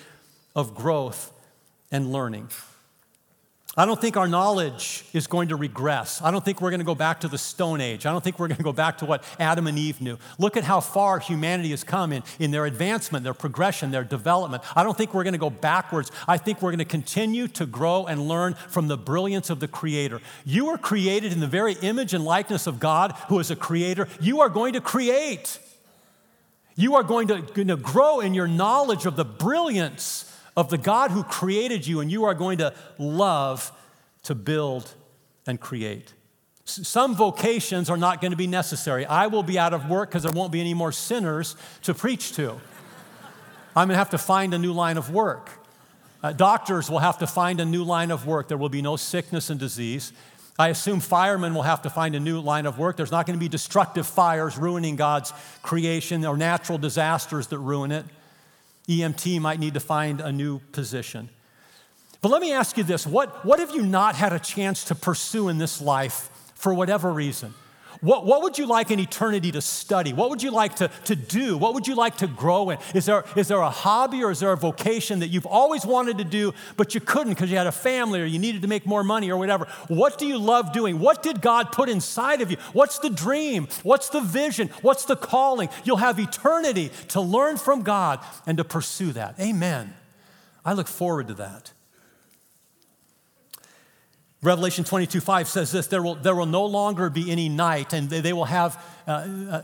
of 0.56 0.74
growth 0.74 1.32
and 1.92 2.12
learning. 2.12 2.50
I 3.76 3.86
don't 3.86 4.00
think 4.00 4.18
our 4.18 4.28
knowledge 4.28 5.04
is 5.14 5.26
going 5.26 5.48
to 5.48 5.56
regress. 5.56 6.22
I 6.22 6.30
don't 6.30 6.46
think 6.46 6.62
we're 6.62 6.70
going 6.70 6.82
to 6.82 6.86
go 6.86 6.94
back 6.94 7.22
to 7.22 7.28
the 7.28 7.40
Stone 7.40 7.82
Age. 7.82 8.06
I 8.06 8.12
don't 8.12 8.24
think 8.24 8.38
we're 8.38 8.48
going 8.48 8.60
to 8.60 8.64
go 8.64 8.72
back 8.72 9.00
to 9.00 9.06
what 9.06 9.24
Adam 9.40 9.66
and 9.66 9.80
Eve 9.80 10.00
knew. 10.00 10.20
Look 10.38 10.56
at 10.56 10.64
how 10.64 10.80
far 10.80 11.18
humanity 11.18 11.72
has 11.72 11.84
come 11.84 12.14
in, 12.14 12.22
in 12.38 12.52
their 12.52 12.68
advancement, 12.68 13.24
their 13.24 13.34
progression, 13.34 13.90
their 13.90 14.04
development. 14.04 14.62
I 14.76 14.84
don't 14.84 14.96
think 14.96 15.16
we're 15.16 15.24
going 15.24 15.34
to 15.34 15.40
go 15.40 15.50
backwards. 15.50 16.12
I 16.28 16.38
think 16.38 16.62
we're 16.62 16.70
going 16.70 16.80
to 16.80 16.86
continue 16.86 17.48
to 17.48 17.66
grow 17.66 18.06
and 18.06 18.28
learn 18.28 18.54
from 18.54 18.90
the 18.90 18.98
brilliance 18.98 19.50
of 19.50 19.60
the 19.60 19.68
Creator. 19.68 20.22
You 20.46 20.68
are 20.70 20.78
created 20.78 21.34
in 21.34 21.40
the 21.40 21.48
very 21.48 21.74
image 21.82 22.14
and 22.14 22.24
likeness 22.24 22.68
of 22.68 22.80
God, 22.80 23.14
who 23.28 23.40
is 23.40 23.50
a 23.50 23.56
creator. 23.56 24.08
You 24.20 24.42
are 24.42 24.50
going 24.50 24.74
to 24.74 24.82
create. 24.82 25.58
You 26.76 26.94
are 26.94 27.04
going 27.04 27.28
to, 27.30 27.42
going 27.42 27.70
to 27.70 27.78
grow 27.78 28.20
in 28.20 28.36
your 28.36 28.48
knowledge 28.48 29.08
of 29.08 29.16
the 29.16 29.26
brilliance 29.26 30.30
of 30.56 30.70
the 30.70 30.78
God 30.78 31.12
who 31.12 31.24
created 31.24 31.88
you, 31.88 32.00
and 32.00 32.12
you 32.12 32.26
are 32.26 32.34
going 32.34 32.60
to 32.60 32.74
love 32.98 33.72
to 34.24 34.36
build 34.36 34.94
and 35.48 35.60
create. 35.60 36.14
Some 36.66 37.16
vocations 37.16 37.90
are 37.90 37.98
not 37.98 38.22
going 38.22 38.32
to 38.32 38.38
be 38.38 38.48
necessary. 38.48 39.06
I 39.06 39.28
will 39.28 39.44
be 39.44 39.60
out 39.60 39.74
of 39.74 39.90
work 39.90 40.10
because 40.10 40.24
there 40.24 40.32
won't 40.32 40.52
be 40.52 40.62
any 40.62 40.74
more 40.74 40.92
sinners 40.92 41.56
to 41.82 41.94
preach 41.94 42.34
to. 42.34 42.52
I'm 43.76 43.88
going 43.88 43.96
to 43.96 43.98
have 43.98 44.12
to 44.12 44.18
find 44.18 44.54
a 44.54 44.58
new 44.58 44.72
line 44.72 44.98
of 44.98 45.10
work. 45.10 45.50
Uh, 46.22 46.32
doctors 46.32 46.90
will 46.90 47.00
have 47.00 47.18
to 47.18 47.28
find 47.28 47.60
a 47.60 47.66
new 47.66 47.84
line 47.84 48.12
of 48.12 48.26
work. 48.26 48.48
There 48.48 48.58
will 48.58 48.70
be 48.70 48.82
no 48.82 48.96
sickness 48.96 49.50
and 49.50 49.60
disease. 49.60 50.14
I 50.58 50.70
assume 50.70 51.00
firemen 51.00 51.54
will 51.54 51.64
have 51.64 51.82
to 51.82 51.90
find 51.90 52.16
a 52.16 52.20
new 52.20 52.40
line 52.40 52.66
of 52.66 52.78
work. 52.78 52.96
There's 52.96 53.12
not 53.12 53.26
going 53.26 53.38
to 53.38 53.44
be 53.44 53.50
destructive 53.50 54.08
fires 54.08 54.58
ruining 54.58 54.96
God's 54.96 55.34
creation 55.64 56.26
or 56.26 56.38
natural 56.38 56.78
disasters 56.78 57.48
that 57.48 57.58
ruin 57.58 57.92
it. 57.92 58.06
EMT 58.88 59.40
might 59.40 59.60
need 59.60 59.74
to 59.74 59.80
find 59.80 60.20
a 60.20 60.32
new 60.32 60.60
position. 60.72 61.30
But 62.22 62.30
let 62.30 62.42
me 62.42 62.54
ask 62.54 62.78
you 62.78 62.84
this 62.84 63.06
what, 63.06 63.46
what 63.46 63.60
have 63.60 63.72
you 63.72 63.86
not 63.86 64.16
had 64.16 64.34
a 64.34 64.40
chance 64.40 64.86
to 64.86 64.96
pursue 64.96 65.50
in 65.50 65.58
this 65.58 65.82
life 65.82 66.30
for 66.56 66.74
whatever 66.74 67.12
reason? 67.12 67.54
What, 68.02 68.26
what 68.26 68.42
would 68.42 68.58
you 68.58 68.66
like 68.66 68.92
in 68.92 69.00
eternity 69.00 69.52
to 69.52 69.62
study? 69.62 70.14
What 70.14 70.30
would 70.30 70.44
you 70.44 70.52
like 70.52 70.76
to, 70.78 70.90
to 71.06 71.16
do? 71.16 71.58
What 71.58 71.74
would 71.74 71.88
you 71.88 71.96
like 71.96 72.18
to 72.18 72.28
grow 72.28 72.70
in? 72.70 72.80
Is 72.94 73.06
there, 73.06 73.24
is 73.36 73.48
there 73.48 73.60
a 73.60 73.70
hobby 73.70 74.24
or 74.24 74.32
is 74.32 74.40
there 74.40 74.52
a 74.52 74.58
vocation 74.58 75.20
that 75.20 75.28
you've 75.28 75.46
always 75.46 75.86
wanted 75.86 76.18
to 76.18 76.24
do, 76.24 76.54
but 76.78 76.96
you 76.96 77.02
couldn't 77.02 77.34
because 77.34 77.52
you 77.52 77.58
had 77.58 77.68
a 77.68 77.72
family 77.72 78.22
or 78.22 78.26
you 78.26 78.40
needed 78.40 78.62
to 78.62 78.68
make 78.68 78.86
more 78.86 79.04
money 79.04 79.32
or 79.32 79.38
whatever? 79.38 79.68
What 79.88 80.18
do 80.18 80.26
you 80.26 80.38
love 80.38 80.74
doing? 80.74 81.00
What 81.00 81.24
did 81.24 81.42
God 81.42 81.72
put 81.72 81.90
inside 81.90 82.42
of 82.42 82.52
you? 82.52 82.58
What's 82.74 83.00
the 83.00 83.10
dream? 83.10 83.68
What's 83.84 84.10
the 84.10 84.22
vision? 84.22 84.70
What's 84.82 85.06
the 85.06 85.16
calling? 85.16 85.70
You'll 85.84 85.98
have 85.98 86.20
eternity 86.20 86.92
to 87.10 87.22
learn 87.22 87.58
from 87.58 87.84
God 87.84 88.20
and 88.46 88.58
to 88.58 88.64
pursue 88.64 89.12
that. 89.14 89.40
Amen. 89.40 89.94
I 90.66 90.74
look 90.74 90.88
forward 90.88 91.28
to 91.28 91.34
that. 91.36 91.74
Revelation 94.44 94.84
22 94.84 95.22
5 95.22 95.48
says 95.48 95.72
this 95.72 95.88
there 95.88 96.04
will, 96.04 96.16
there 96.16 96.36
will 96.36 96.46
no 96.46 96.66
longer 96.66 97.10
be 97.10 97.32
any 97.32 97.48
night, 97.48 97.94
and 97.94 98.10
they, 98.10 98.20
they 98.20 98.34
will 98.34 98.46
have 98.46 98.84
uh, 99.08 99.12
uh, 99.12 99.62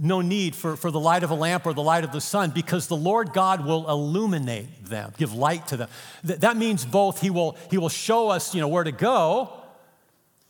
no 0.00 0.22
need 0.22 0.54
for, 0.54 0.74
for 0.76 0.90
the 0.90 0.98
light 0.98 1.22
of 1.22 1.30
a 1.30 1.34
lamp 1.34 1.66
or 1.66 1.74
the 1.74 1.82
light 1.82 2.02
of 2.02 2.12
the 2.12 2.20
sun 2.20 2.50
because 2.50 2.86
the 2.86 2.96
Lord 2.96 3.34
God 3.34 3.64
will 3.64 3.88
illuminate 3.88 4.86
them, 4.86 5.12
give 5.18 5.34
light 5.34 5.66
to 5.68 5.76
them. 5.76 5.88
Th- 6.26 6.38
that 6.40 6.56
means 6.56 6.86
both 6.86 7.20
he 7.20 7.28
will, 7.28 7.56
he 7.70 7.76
will 7.76 7.90
show 7.90 8.30
us 8.30 8.54
you 8.54 8.60
know, 8.62 8.68
where 8.68 8.84
to 8.84 8.92
go, 8.92 9.52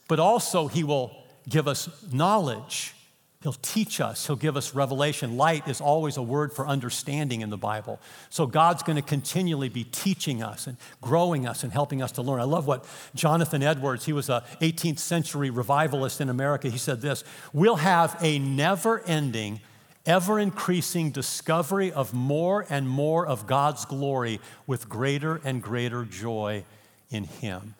but 0.07 0.21
also 0.21 0.69
he 0.69 0.85
will 0.85 1.17
give 1.49 1.67
us 1.67 1.89
knowledge 2.13 2.95
He'll 3.43 3.53
teach 3.55 4.01
us, 4.01 4.27
He'll 4.27 4.37
give 4.37 4.57
us 4.57 4.75
revelation. 4.75 5.37
Light 5.37 5.67
is 5.67 5.81
always 5.81 6.17
a 6.17 6.23
word 6.23 6.53
for 6.53 6.67
understanding 6.67 7.41
in 7.41 7.51
the 7.51 7.57
Bible. 7.57 8.01
So 8.31 8.47
God's 8.47 8.85
going 8.85 8.97
to 8.97 9.03
continually 9.03 9.69
be 9.69 9.85
teaching 9.85 10.43
us 10.43 10.69
and 10.69 10.77
growing 11.01 11.47
us 11.47 11.65
and 11.65 11.73
helping 11.73 12.03
us 12.03 12.13
to 12.13 12.23
learn. 12.23 12.41
I 12.41 12.45
love 12.45 12.67
what 12.67 12.85
Jonathan 13.15 13.63
Edwards, 13.63 14.05
he 14.05 14.13
was 14.13 14.29
a 14.29 14.45
18th 14.61 15.01
century 15.01 15.51
revivalist 15.51 16.21
in 16.21 16.29
America, 16.29 16.69
he 16.69 16.79
said 16.79 17.01
this 17.01 17.25
We'll 17.53 17.77
have 17.77 18.17
a 18.21 18.39
never 18.39 19.01
ending, 19.07 19.61
ever 20.07 20.39
increasing 20.39 21.11
discovery 21.11 21.91
of 21.91 22.15
more 22.15 22.65
and 22.71 22.89
more 22.89 23.27
of 23.27 23.49
God's 23.49 23.85
glory 23.85 24.41
with 24.69 24.89
greater 24.89 25.41
and 25.45 25.61
greater 25.61 26.05
joy 26.05 26.65
in 27.11 27.25
Him 27.25 27.75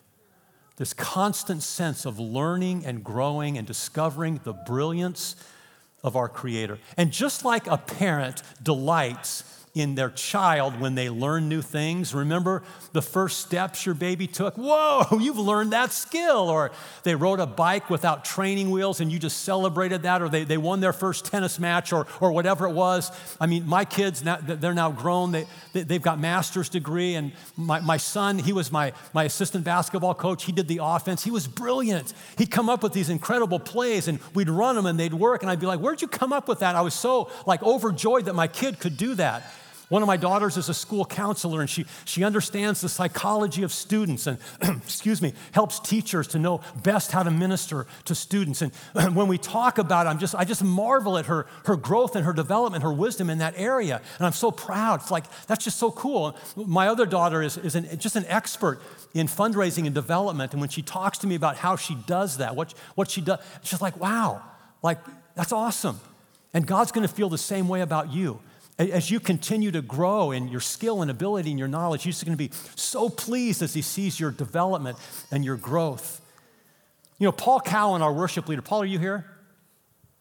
this 0.77 0.93
constant 0.93 1.63
sense 1.63 2.05
of 2.05 2.19
learning 2.19 2.85
and 2.85 3.03
growing 3.03 3.57
and 3.57 3.67
discovering 3.67 4.39
the 4.43 4.53
brilliance 4.53 5.35
of 6.03 6.15
our 6.15 6.27
Creator. 6.27 6.79
And 6.97 7.11
just 7.11 7.45
like 7.45 7.67
a 7.67 7.77
parent 7.77 8.41
delights 8.61 9.43
in 9.75 9.95
their 9.95 10.11
child 10.11 10.79
when 10.79 10.93
they 10.93 11.09
learn 11.09 11.49
new 11.49 11.61
things. 11.61 12.13
Remember 12.13 12.61
the 12.91 13.01
first 13.01 13.39
steps 13.39 13.87
your 13.87 13.95
baby 13.95 14.27
took? 14.27 14.55
Whoa, 14.55 15.03
you've 15.19 15.39
learned 15.39 15.73
that 15.73 15.91
skill. 15.91 16.47
Or 16.49 16.71
they 17.01 17.15
rode 17.15 17.39
a 17.39 17.47
bike 17.47 17.89
without 17.89 18.23
training 18.23 18.69
wheels 18.69 19.01
and 19.01 19.11
you 19.11 19.17
just 19.17 19.41
celebrated 19.41 20.03
that. 20.03 20.21
Or 20.21 20.29
they, 20.29 20.43
they 20.43 20.57
won 20.57 20.79
their 20.79 20.93
first 20.93 21.25
tennis 21.25 21.57
match 21.59 21.91
or, 21.91 22.05
or 22.21 22.31
whatever 22.31 22.67
it 22.67 22.73
was. 22.73 23.11
I 23.41 23.47
mean, 23.47 23.67
my 23.67 23.83
kids, 23.83 24.23
now, 24.23 24.37
they're 24.39 24.75
now 24.75 24.91
grown. 24.91 25.31
They, 25.31 25.47
they, 25.73 25.95
have 25.95 26.03
got 26.03 26.19
master's 26.19 26.69
degree. 26.69 27.15
And 27.15 27.31
my, 27.57 27.79
my 27.79 27.97
son, 27.97 28.37
he 28.37 28.53
was 28.53 28.71
my, 28.71 28.93
my 29.11 29.23
assistant 29.23 29.63
basketball 29.63 30.13
coach. 30.13 30.43
He 30.43 30.51
did 30.51 30.67
the 30.67 30.81
offense. 30.83 31.23
He 31.23 31.31
was 31.31 31.47
brilliant. 31.47 32.13
He'd 32.37 32.51
come 32.51 32.69
up 32.69 32.83
with 32.83 32.93
these 32.93 33.09
incredible 33.09 33.59
plays 33.59 34.07
and 34.07 34.19
we'd 34.35 34.51
run 34.51 34.75
them 34.75 34.85
and 34.85 34.99
they'd 34.99 35.15
work. 35.15 35.41
And 35.41 35.49
I'd 35.49 35.59
be 35.59 35.65
like, 35.65 35.79
where'd 35.79 36.03
you 36.03 36.07
come 36.07 36.31
up 36.31 36.47
with 36.47 36.59
that? 36.59 36.75
I 36.75 36.81
was 36.81 36.93
so 36.93 37.31
like 37.47 37.63
overjoyed 37.63 38.25
that 38.25 38.35
my 38.35 38.47
kid 38.47 38.79
could 38.79 38.97
do 38.97 39.15
that. 39.15 39.51
One 39.93 40.01
of 40.01 40.07
my 40.07 40.17
daughters 40.17 40.57
is 40.57 40.69
a 40.69 40.73
school 40.73 41.05
counselor 41.05 41.61
and 41.61 41.69
she, 41.69 41.85
she 42.03 42.23
understands 42.23 42.81
the 42.81 42.89
psychology 42.89 43.61
of 43.61 43.71
students 43.71 44.25
and, 44.25 44.39
excuse 44.61 45.21
me, 45.21 45.35
helps 45.51 45.79
teachers 45.79 46.29
to 46.29 46.39
know 46.39 46.61
best 46.81 47.11
how 47.11 47.21
to 47.21 47.29
minister 47.29 47.85
to 48.05 48.15
students. 48.15 48.63
And 48.63 48.73
when 49.15 49.27
we 49.27 49.37
talk 49.37 49.77
about 49.77 50.07
it, 50.07 50.09
I'm 50.09 50.17
just, 50.17 50.33
I 50.33 50.45
just 50.45 50.63
marvel 50.63 51.19
at 51.19 51.27
her, 51.27 51.45
her 51.65 51.75
growth 51.75 52.15
and 52.15 52.25
her 52.25 52.33
development, 52.33 52.81
her 52.81 52.91
wisdom 52.91 53.29
in 53.29 53.37
that 53.37 53.53
area. 53.55 54.01
And 54.17 54.25
I'm 54.25 54.33
so 54.33 54.49
proud. 54.49 55.01
It's 55.01 55.11
like, 55.11 55.25
that's 55.45 55.63
just 55.63 55.77
so 55.77 55.91
cool. 55.91 56.35
My 56.55 56.87
other 56.87 57.05
daughter 57.05 57.43
is, 57.43 57.57
is 57.57 57.75
an, 57.75 57.99
just 57.99 58.15
an 58.15 58.25
expert 58.27 58.81
in 59.13 59.27
fundraising 59.27 59.85
and 59.85 59.93
development. 59.93 60.53
And 60.53 60.59
when 60.59 60.71
she 60.71 60.81
talks 60.81 61.19
to 61.19 61.27
me 61.27 61.35
about 61.35 61.57
how 61.57 61.75
she 61.75 61.93
does 62.07 62.37
that, 62.37 62.55
what, 62.55 62.73
what 62.95 63.11
she 63.11 63.21
does, 63.21 63.37
she's 63.61 63.79
like, 63.79 63.97
wow, 63.97 64.41
like, 64.81 64.97
that's 65.35 65.51
awesome. 65.51 65.99
And 66.51 66.65
God's 66.65 66.91
going 66.91 67.07
to 67.07 67.13
feel 67.13 67.29
the 67.29 67.37
same 67.37 67.67
way 67.67 67.81
about 67.81 68.11
you. 68.11 68.39
As 68.79 69.11
you 69.11 69.19
continue 69.19 69.71
to 69.71 69.81
grow 69.81 70.31
in 70.31 70.47
your 70.47 70.59
skill 70.59 71.01
and 71.01 71.11
ability 71.11 71.51
and 71.51 71.59
your 71.59 71.67
knowledge, 71.67 72.03
He's 72.03 72.23
going 72.23 72.37
to 72.37 72.37
be 72.37 72.51
so 72.75 73.09
pleased 73.09 73.61
as 73.61 73.73
He 73.73 73.81
sees 73.81 74.19
your 74.19 74.31
development 74.31 74.97
and 75.31 75.45
your 75.45 75.57
growth. 75.57 76.21
You 77.19 77.27
know, 77.27 77.31
Paul 77.31 77.59
Cowan, 77.59 78.01
our 78.01 78.11
worship 78.11 78.49
leader, 78.49 78.61
Paul, 78.61 78.81
are 78.81 78.85
you 78.85 78.99
here? 78.99 79.25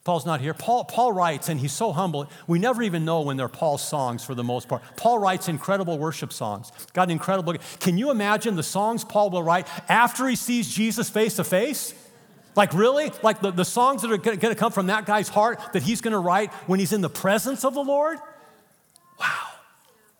Paul's 0.04 0.26
not 0.26 0.40
here. 0.40 0.52
Paul, 0.52 0.84
Paul 0.84 1.12
writes, 1.12 1.48
and 1.48 1.60
he's 1.60 1.72
so 1.72 1.92
humble, 1.92 2.28
we 2.48 2.58
never 2.58 2.82
even 2.82 3.04
know 3.04 3.20
when 3.20 3.36
they're 3.36 3.48
Paul's 3.48 3.86
songs 3.86 4.24
for 4.24 4.34
the 4.34 4.42
most 4.42 4.68
part. 4.68 4.82
Paul 4.96 5.20
writes 5.20 5.48
incredible 5.48 5.96
worship 5.96 6.32
songs. 6.32 6.72
Got 6.92 7.04
an 7.04 7.12
incredible. 7.12 7.54
Can 7.78 7.98
you 7.98 8.10
imagine 8.10 8.56
the 8.56 8.64
songs 8.64 9.04
Paul 9.04 9.30
will 9.30 9.44
write 9.44 9.68
after 9.88 10.26
he 10.26 10.34
sees 10.34 10.68
Jesus 10.68 11.08
face 11.08 11.36
to 11.36 11.44
face? 11.44 11.94
Like, 12.56 12.74
really? 12.74 13.12
Like 13.22 13.40
the, 13.40 13.52
the 13.52 13.64
songs 13.64 14.02
that 14.02 14.10
are 14.10 14.18
going 14.18 14.38
to 14.40 14.54
come 14.56 14.72
from 14.72 14.88
that 14.88 15.06
guy's 15.06 15.28
heart 15.28 15.60
that 15.72 15.84
he's 15.84 16.00
going 16.00 16.12
to 16.12 16.18
write 16.18 16.52
when 16.66 16.80
he's 16.80 16.92
in 16.92 17.00
the 17.00 17.08
presence 17.08 17.64
of 17.64 17.74
the 17.74 17.84
Lord? 17.84 18.18
Wow. 19.22 19.48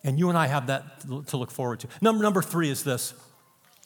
And 0.03 0.17
you 0.17 0.29
and 0.29 0.37
I 0.37 0.47
have 0.47 0.67
that 0.67 1.01
to 1.27 1.37
look 1.37 1.51
forward 1.51 1.81
to. 1.81 1.87
Number, 2.01 2.23
number 2.23 2.41
three 2.41 2.69
is 2.69 2.83
this 2.83 3.13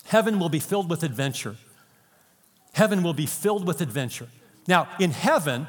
heaven 0.06 0.40
will 0.40 0.50
be 0.50 0.60
filled 0.60 0.90
with 0.90 1.04
adventure. 1.04 1.58
Heaven 2.74 3.04
will 3.04 3.14
be 3.14 3.26
filled 3.26 3.66
with 3.66 3.82
adventure. 3.82 4.30
Now, 4.68 4.88
in 5.00 5.12
heaven, 5.12 5.68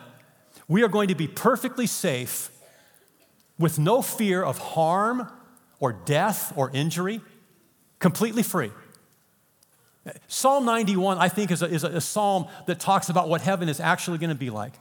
we 0.69 0.83
are 0.83 0.89
going 0.89 1.09
to 1.09 1.15
be 1.15 1.27
perfectly 1.27 1.87
safe 1.87 2.51
with 3.59 3.79
no 3.79 4.03
fear 4.03 4.43
of 4.43 4.59
harm 4.59 5.31
or 5.81 5.93
death 5.93 6.53
or 6.57 6.71
injury, 6.73 7.21
completely 7.99 8.43
free. 8.43 8.71
Psalm 10.27 10.65
91, 10.65 11.19
I 11.19 11.29
think, 11.29 11.51
is 11.51 11.63
a, 11.63 11.67
is 11.67 11.85
a, 11.85 12.01
psalm 12.01 12.47
that 12.67 12.81
talks 12.81 13.09
about 13.09 13.29
what 13.29 13.43
heaven 13.43 13.69
is 13.69 13.81
actually 13.81 14.19
going 14.19 14.31
to 14.31 14.37
be 14.37 14.51
like. 14.51 14.73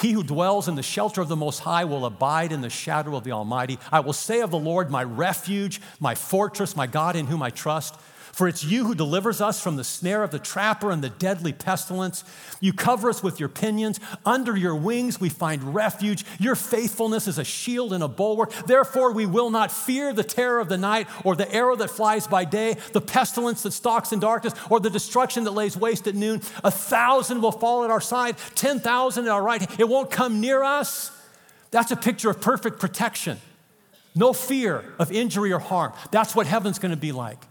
He 0.00 0.12
who 0.12 0.22
dwells 0.22 0.68
in 0.68 0.74
the 0.74 0.82
shelter 0.82 1.20
of 1.20 1.28
the 1.28 1.36
Most 1.36 1.60
High 1.60 1.84
will 1.84 2.06
abide 2.06 2.52
in 2.52 2.60
the 2.60 2.70
shadow 2.70 3.16
of 3.16 3.24
the 3.24 3.32
Almighty. 3.32 3.78
I 3.90 4.00
will 4.00 4.12
say 4.12 4.40
of 4.40 4.50
the 4.50 4.58
Lord, 4.58 4.90
my 4.90 5.04
refuge, 5.04 5.80
my 5.98 6.14
fortress, 6.14 6.76
my 6.76 6.86
God 6.86 7.16
in 7.16 7.26
whom 7.26 7.42
I 7.42 7.50
trust. 7.50 7.96
For 8.40 8.48
it's 8.48 8.64
you 8.64 8.86
who 8.86 8.94
delivers 8.94 9.42
us 9.42 9.62
from 9.62 9.76
the 9.76 9.84
snare 9.84 10.22
of 10.22 10.30
the 10.30 10.38
trapper 10.38 10.90
and 10.90 11.04
the 11.04 11.10
deadly 11.10 11.52
pestilence. 11.52 12.24
You 12.58 12.72
cover 12.72 13.10
us 13.10 13.22
with 13.22 13.38
your 13.38 13.50
pinions. 13.50 14.00
Under 14.24 14.56
your 14.56 14.74
wings 14.74 15.20
we 15.20 15.28
find 15.28 15.74
refuge. 15.74 16.24
Your 16.38 16.54
faithfulness 16.54 17.28
is 17.28 17.36
a 17.36 17.44
shield 17.44 17.92
and 17.92 18.02
a 18.02 18.08
bulwark. 18.08 18.50
Therefore, 18.64 19.12
we 19.12 19.26
will 19.26 19.50
not 19.50 19.70
fear 19.70 20.14
the 20.14 20.24
terror 20.24 20.58
of 20.58 20.70
the 20.70 20.78
night 20.78 21.06
or 21.22 21.36
the 21.36 21.54
arrow 21.54 21.76
that 21.76 21.90
flies 21.90 22.26
by 22.26 22.46
day, 22.46 22.78
the 22.94 23.02
pestilence 23.02 23.62
that 23.64 23.72
stalks 23.72 24.10
in 24.10 24.20
darkness, 24.20 24.54
or 24.70 24.80
the 24.80 24.88
destruction 24.88 25.44
that 25.44 25.50
lays 25.50 25.76
waste 25.76 26.06
at 26.06 26.14
noon. 26.14 26.40
A 26.64 26.70
thousand 26.70 27.42
will 27.42 27.52
fall 27.52 27.84
at 27.84 27.90
our 27.90 28.00
side, 28.00 28.38
10,000 28.54 29.24
at 29.26 29.30
our 29.30 29.42
right. 29.42 29.78
It 29.78 29.86
won't 29.86 30.10
come 30.10 30.40
near 30.40 30.64
us. 30.64 31.12
That's 31.72 31.90
a 31.90 31.96
picture 31.96 32.30
of 32.30 32.40
perfect 32.40 32.80
protection. 32.80 33.36
No 34.14 34.32
fear 34.32 34.82
of 34.98 35.12
injury 35.12 35.52
or 35.52 35.58
harm. 35.58 35.92
That's 36.10 36.34
what 36.34 36.46
heaven's 36.46 36.78
going 36.78 36.92
to 36.92 36.96
be 36.96 37.12
like. 37.12 37.49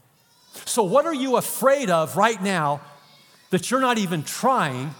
So, 0.65 0.83
what 0.83 1.05
are 1.05 1.13
you 1.13 1.37
afraid 1.37 1.89
of 1.89 2.17
right 2.17 2.41
now 2.41 2.81
that 3.49 3.69
you're 3.71 3.79
not 3.79 3.97
even 3.97 4.23
trying 4.23 4.93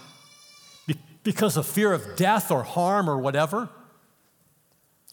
because 1.22 1.56
of 1.56 1.66
fear 1.66 1.92
of 1.92 2.16
death 2.16 2.50
or 2.50 2.62
harm 2.62 3.08
or 3.08 3.18
whatever? 3.18 3.68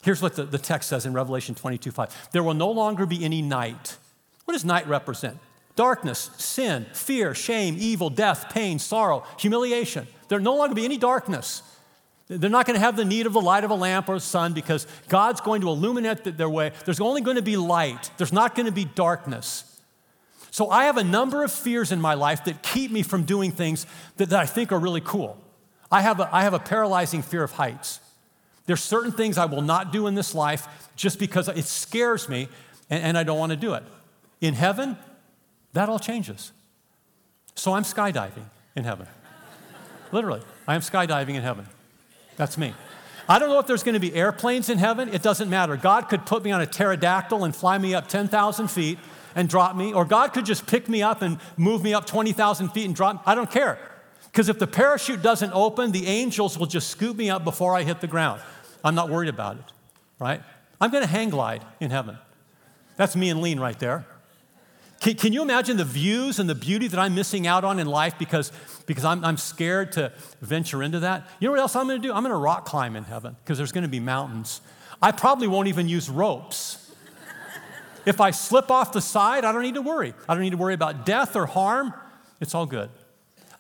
Here's 0.04 0.22
what 0.22 0.36
the, 0.36 0.44
the 0.44 0.58
text 0.58 0.90
says 0.90 1.06
in 1.06 1.14
Revelation 1.14 1.56
22 1.56 1.92
5. 1.92 2.30
There 2.32 2.44
will 2.44 2.54
no 2.54 2.72
longer 2.72 3.06
be 3.06 3.24
any 3.24 3.42
night. 3.42 3.98
What 4.46 4.54
does 4.54 4.64
night 4.64 4.88
represent? 4.88 5.38
Darkness, 5.76 6.32
sin, 6.38 6.86
fear, 6.94 7.36
shame, 7.36 7.76
evil, 7.78 8.10
death, 8.10 8.50
pain, 8.50 8.80
sorrow, 8.80 9.24
humiliation. 9.38 10.08
There'll 10.28 10.44
no 10.44 10.56
longer 10.56 10.76
be 10.76 10.86
any 10.86 10.98
darkness. 10.98 11.62
They're 12.28 12.50
not 12.50 12.66
going 12.66 12.76
to 12.76 12.84
have 12.84 12.98
the 12.98 13.06
need 13.06 13.26
of 13.26 13.34
the 13.34 13.42
light 13.42 13.64
of 13.64 13.72
a 13.72 13.76
lamp 13.76 14.10
or 14.10 14.16
a 14.16 14.20
sun 14.20 14.54
because 14.54 14.86
God's 15.08 15.40
going 15.40 15.62
to 15.62 15.70
illuminate 15.70 16.24
their 16.38 16.50
way. 16.50 16.74
There's 16.84 17.00
only 17.00 17.22
going 17.22 17.38
to 17.38 17.44
be 17.44 17.58
light, 17.58 18.10
there's 18.18 18.34
not 18.34 18.56
going 18.56 18.66
to 18.66 18.72
be 18.72 18.86
darkness. 18.86 19.64
So 20.52 20.70
I 20.70 20.86
have 20.86 20.98
a 20.98 21.04
number 21.04 21.44
of 21.44 21.52
fears 21.52 21.92
in 21.92 22.02
my 22.02 22.14
life 22.14 22.46
that 22.46 22.64
keep 22.64 22.92
me 22.92 23.04
from 23.04 23.24
doing 23.24 23.52
things 23.52 23.86
that, 24.18 24.30
that 24.30 24.40
I 24.40 24.46
think 24.46 24.72
are 24.72 24.80
really 24.80 25.02
cool. 25.02 25.38
I 25.92 26.02
have, 26.02 26.20
a, 26.20 26.30
I 26.34 26.44
have 26.44 26.54
a 26.54 26.60
paralyzing 26.60 27.22
fear 27.22 27.44
of 27.44 27.52
heights. 27.52 28.00
There's 28.66 28.84
certain 28.84 29.12
things 29.12 29.38
I 29.38 29.46
will 29.46 29.62
not 29.62 29.92
do 29.92 30.08
in 30.08 30.16
this 30.16 30.36
life 30.36 30.68
just 30.96 31.20
because 31.20 31.48
it 31.48 31.66
scares 31.66 32.28
me 32.28 32.50
and, 32.90 33.04
and 33.04 33.18
I 33.18 33.24
don't 33.24 33.40
want 33.40 33.52
to 33.52 33.58
do 33.58 33.74
it. 33.74 33.84
In 34.42 34.54
heaven, 34.54 34.98
that 35.74 35.90
all 35.90 36.00
changes. 36.00 36.52
So 37.56 37.74
I'm 37.74 37.84
skydiving 37.84 38.46
in 38.76 38.84
heaven. 38.84 39.08
Literally, 40.12 40.42
I 40.68 40.76
am 40.76 40.82
skydiving 40.82 41.36
in 41.36 41.42
heaven. 41.42 41.66
That's 42.36 42.58
me. 42.58 42.74
I 43.30 43.40
don't 43.40 43.50
know 43.50 43.60
if 43.60 43.68
there's 43.68 43.84
going 43.84 43.94
to 43.94 44.00
be 44.00 44.14
airplanes 44.14 44.70
in 44.70 44.78
heaven. 44.78 45.10
It 45.14 45.22
doesn't 45.22 45.50
matter. 45.50 45.76
God 45.76 46.08
could 46.08 46.26
put 46.26 46.44
me 46.44 46.52
on 46.52 46.62
a 46.62 46.66
pterodactyl 46.66 47.44
and 47.44 47.56
fly 47.56 47.78
me 47.78 47.94
up 47.94 48.08
10,000 48.08 48.70
feet 48.70 49.00
and 49.38 49.48
drop 49.48 49.76
me, 49.76 49.94
or 49.94 50.04
God 50.04 50.34
could 50.34 50.46
just 50.46 50.66
pick 50.66 50.90
me 50.90 51.04
up 51.04 51.22
and 51.22 51.38
move 51.58 51.84
me 51.84 51.94
up 51.94 52.08
20,000 52.08 52.70
feet 52.70 52.86
and 52.86 52.96
drop 52.96 53.16
me. 53.16 53.22
I 53.26 53.36
don't 53.36 53.50
care. 53.50 53.78
Because 54.26 54.50
if 54.50 54.58
the 54.58 54.66
parachute 54.66 55.22
doesn't 55.22 55.54
open, 55.54 55.92
the 55.92 56.08
angels 56.08 56.58
will 56.58 56.66
just 56.66 56.90
scoop 56.90 57.16
me 57.16 57.30
up 57.30 57.44
before 57.44 57.76
I 57.76 57.84
hit 57.84 58.02
the 58.02 58.08
ground. 58.08 58.42
I'm 58.84 58.96
not 58.96 59.10
worried 59.10 59.30
about 59.30 59.58
it, 59.58 59.64
right? 60.20 60.42
I'm 60.82 60.90
going 60.90 61.04
to 61.04 61.10
hang 61.10 61.30
glide 61.30 61.64
in 61.80 61.92
heaven. 61.92 62.18
That's 62.98 63.16
me 63.16 63.30
and 63.30 63.40
Lean 63.40 63.60
right 63.60 63.78
there. 63.78 64.08
Can, 65.02 65.14
can, 65.14 65.34
you 65.34 65.44
imagine 65.44 65.78
the 65.78 65.86
views 65.86 66.40
and 66.40 66.50
the 66.50 66.56
beauty 66.56 66.88
that 66.88 67.00
I'm 67.00 67.14
missing 67.14 67.46
out 67.46 67.64
on 67.64 67.78
in 67.78 67.86
life 67.86 68.18
because, 68.18 68.52
because 68.88 69.06
I'm, 69.06 69.24
I'm 69.24 69.38
scared 69.38 69.92
to 69.92 70.12
venture 70.42 70.82
into 70.82 71.02
that? 71.02 71.30
You 71.40 71.48
know 71.48 71.52
what 71.52 71.60
else 71.60 71.76
I'm 71.76 71.88
going 71.88 72.02
to 72.02 72.08
do? 72.08 72.12
I'm 72.12 72.24
going 72.24 72.34
to 72.34 72.38
rock 72.38 72.66
climb 72.66 72.96
in 72.96 73.04
heaven 73.04 73.36
because 73.44 73.60
there's 73.60 73.72
going 73.72 73.84
to 73.84 73.88
be 73.88 74.00
mountains. 74.00 74.62
I 75.00 75.12
probably 75.12 75.48
won't 75.48 75.68
even 75.68 75.88
use 75.88 76.10
ropes. 76.10 76.87
If 78.08 78.22
I 78.22 78.32
slip 78.32 78.72
off 78.72 78.94
the 78.94 79.02
side, 79.02 79.44
I 79.44 79.52
don't 79.52 79.64
need 79.64 79.76
to 79.76 79.82
worry. 79.82 80.14
I 80.30 80.34
don't 80.34 80.42
need 80.42 80.52
to 80.52 80.58
worry 80.58 80.74
about 80.74 81.06
death 81.06 81.36
or 81.36 81.46
harm. 81.46 81.94
It's 82.40 82.56
all 82.56 82.66
good. 82.66 82.90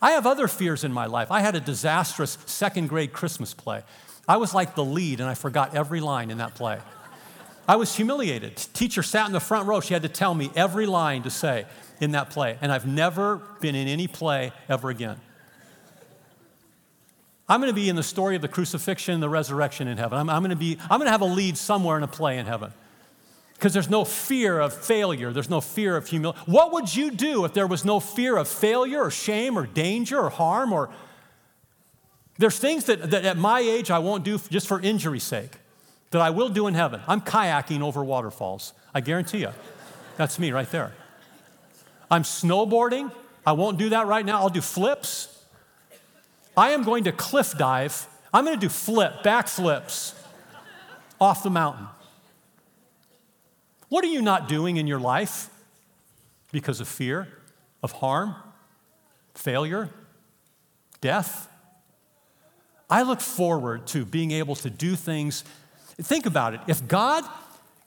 I 0.01 0.11
have 0.11 0.25
other 0.25 0.47
fears 0.47 0.85
in 0.85 0.93
my 0.93 1.05
life. 1.05 1.31
I 1.31 1.41
had 1.41 1.55
a 1.55 1.59
disastrous 1.59 2.37
second 2.45 2.87
grade 2.87 3.11
Christmas 3.11 3.53
play. 3.53 3.83
I 4.25 4.37
was 4.37 4.53
like 4.53 4.73
the 4.73 4.85
lead, 4.85 5.19
and 5.19 5.29
I 5.29 5.33
forgot 5.33 5.75
every 5.75 5.99
line 5.99 6.31
in 6.31 6.37
that 6.37 6.55
play. 6.55 6.79
I 7.67 7.75
was 7.75 7.93
humiliated. 7.93 8.55
Teacher 8.55 9.03
sat 9.03 9.27
in 9.27 9.33
the 9.33 9.41
front 9.41 9.67
row. 9.67 9.81
She 9.81 9.93
had 9.93 10.03
to 10.03 10.09
tell 10.09 10.33
me 10.33 10.49
every 10.55 10.85
line 10.85 11.23
to 11.23 11.29
say 11.29 11.65
in 11.99 12.11
that 12.11 12.29
play. 12.29 12.57
And 12.61 12.71
I've 12.71 12.87
never 12.87 13.41
been 13.59 13.75
in 13.75 13.89
any 13.89 14.07
play 14.07 14.53
ever 14.69 14.89
again. 14.89 15.19
I'm 17.49 17.59
going 17.59 17.71
to 17.71 17.75
be 17.75 17.89
in 17.89 17.97
the 17.97 18.03
story 18.03 18.37
of 18.37 18.41
the 18.41 18.47
crucifixion 18.47 19.15
and 19.15 19.23
the 19.23 19.27
resurrection 19.27 19.89
in 19.89 19.97
heaven. 19.97 20.17
I'm, 20.17 20.29
I'm 20.29 20.41
going 20.41 20.51
to 20.51 20.55
be, 20.55 20.77
I'm 20.89 20.99
going 20.99 21.07
to 21.07 21.11
have 21.11 21.21
a 21.21 21.25
lead 21.25 21.57
somewhere 21.57 21.97
in 21.97 22.03
a 22.03 22.07
play 22.07 22.37
in 22.37 22.45
heaven. 22.45 22.71
Because 23.57 23.73
there's 23.73 23.89
no 23.89 24.05
fear 24.05 24.59
of 24.59 24.73
failure. 24.73 25.33
There's 25.33 25.49
no 25.49 25.61
fear 25.61 25.97
of 25.97 26.07
humility. 26.07 26.39
What 26.45 26.71
would 26.73 26.95
you 26.95 27.09
do 27.09 27.43
if 27.43 27.53
there 27.53 27.65
was 27.65 27.83
no 27.83 27.99
fear 27.99 28.37
of 28.37 28.47
failure 28.47 29.01
or 29.01 29.11
shame 29.11 29.57
or 29.57 29.65
danger 29.65 30.19
or 30.19 30.29
harm 30.29 30.71
or 30.71 30.89
there's 32.37 32.59
things 32.59 32.85
that, 32.85 33.09
that 33.09 33.25
at 33.25 33.37
my 33.37 33.59
age 33.59 33.89
I 33.89 33.97
won't 33.97 34.23
do 34.23 34.37
just 34.37 34.67
for 34.67 34.79
injury's 34.79 35.23
sake 35.23 35.57
that 36.11 36.21
I 36.21 36.29
will 36.29 36.49
do 36.49 36.67
in 36.67 36.75
heaven. 36.75 37.01
I'm 37.07 37.21
kayaking 37.21 37.81
over 37.81 38.03
waterfalls. 38.03 38.73
I 38.93 39.01
guarantee 39.01 39.39
you. 39.39 39.51
That's 40.17 40.37
me 40.39 40.51
right 40.51 40.69
there. 40.69 40.93
I'm 42.09 42.23
snowboarding. 42.23 43.11
I 43.45 43.53
won't 43.53 43.77
do 43.77 43.89
that 43.89 44.07
right 44.07 44.25
now. 44.25 44.39
I'll 44.39 44.49
do 44.49 44.61
flips. 44.61 45.33
I 46.55 46.71
am 46.71 46.83
going 46.83 47.03
to 47.05 47.11
cliff 47.11 47.57
dive. 47.57 48.07
I'm 48.33 48.45
going 48.45 48.57
to 48.57 48.65
do 48.65 48.69
flip, 48.69 49.23
back 49.23 49.47
flips 49.47 50.13
off 51.19 51.43
the 51.43 51.49
mountain. 51.49 51.87
What 53.89 54.03
are 54.03 54.07
you 54.07 54.21
not 54.21 54.47
doing 54.47 54.77
in 54.77 54.87
your 54.87 54.99
life 54.99 55.49
because 56.51 56.81
of 56.81 56.87
fear, 56.87 57.27
of 57.81 57.93
harm, 57.93 58.35
failure, 59.33 59.89
death? 61.01 61.49
I 62.89 63.03
look 63.03 63.21
forward 63.21 63.87
to 63.87 64.05
being 64.05 64.31
able 64.31 64.55
to 64.55 64.69
do 64.69 64.95
things 64.95 65.43
Think 66.01 66.27
about 66.27 66.53
it. 66.53 66.59
If 66.67 66.87
God 66.87 67.23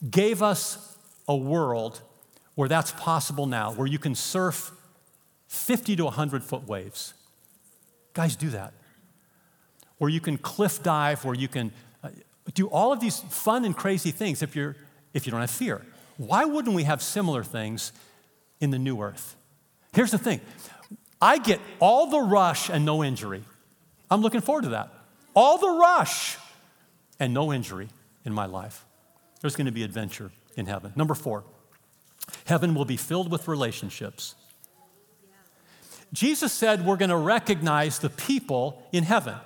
gave 0.09 0.43
us 0.43 0.97
a 1.29 1.37
world 1.37 2.01
where 2.57 2.69
that's 2.69 2.91
possible 2.93 3.47
now, 3.47 3.73
where 3.73 3.87
you 3.87 3.99
can 3.99 4.15
surf 4.15 4.73
50 5.47 5.97
to 5.97 6.05
100 6.05 6.43
foot 6.43 6.67
waves, 6.67 7.15
guys, 8.13 8.35
do 8.35 8.51
that. 8.51 8.73
Where 9.99 10.11
you 10.11 10.21
can 10.21 10.39
cliff 10.39 10.83
dive, 10.83 11.25
where 11.25 11.35
you 11.35 11.47
can 11.47 11.73
uh, 12.03 12.09
do 12.55 12.67
all 12.69 12.93
of 12.93 13.01
these 13.01 13.21
fun 13.21 13.65
and 13.65 13.77
crazy 13.77 14.11
things 14.11 14.43
if, 14.43 14.57
you're, 14.57 14.77
if 15.15 15.27
you 15.27 15.31
don't 15.31 15.41
have 15.41 15.51
fear. 15.51 15.83
Why 16.21 16.45
wouldn't 16.45 16.75
we 16.77 16.83
have 16.83 17.01
similar 17.01 17.43
things 17.43 17.93
in 18.61 18.69
the 18.69 18.79
new 18.79 19.01
earth? 19.01 19.37
Here's 19.95 20.11
the 20.11 20.19
thing 20.19 20.43
I 21.19 21.39
get 21.39 21.63
all 21.79 22.09
the 22.09 22.21
rush 22.21 22.69
and 22.69 22.85
no 22.85 23.03
injury. 23.03 23.43
I'm 24.11 24.21
looking 24.21 24.43
forward 24.43 24.65
to 24.65 24.69
that. 24.71 24.93
All 25.35 25.57
the 25.57 25.71
rush 25.71 26.37
and 27.19 27.33
no 27.33 27.55
injury 27.55 27.89
in 28.27 28.35
my 28.35 28.45
life. 28.45 28.85
There's 29.41 29.57
going 29.57 29.65
to 29.65 29.73
be 29.73 29.83
adventure 29.83 30.31
in 30.57 30.67
heaven. 30.67 30.93
Number 30.95 31.15
four, 31.15 31.43
heaven 32.45 32.75
will 32.75 32.85
be 32.85 32.99
filled 32.99 33.33
with 33.33 33.49
relationships. 33.49 34.35
Jesus 36.13 36.53
said 36.53 36.85
we're 36.85 36.99
going 36.99 37.09
to 37.09 37.17
recognize 37.17 37.99
the 37.99 38.11
people 38.11 38.83
in 38.93 39.05
heaven. 39.05 39.37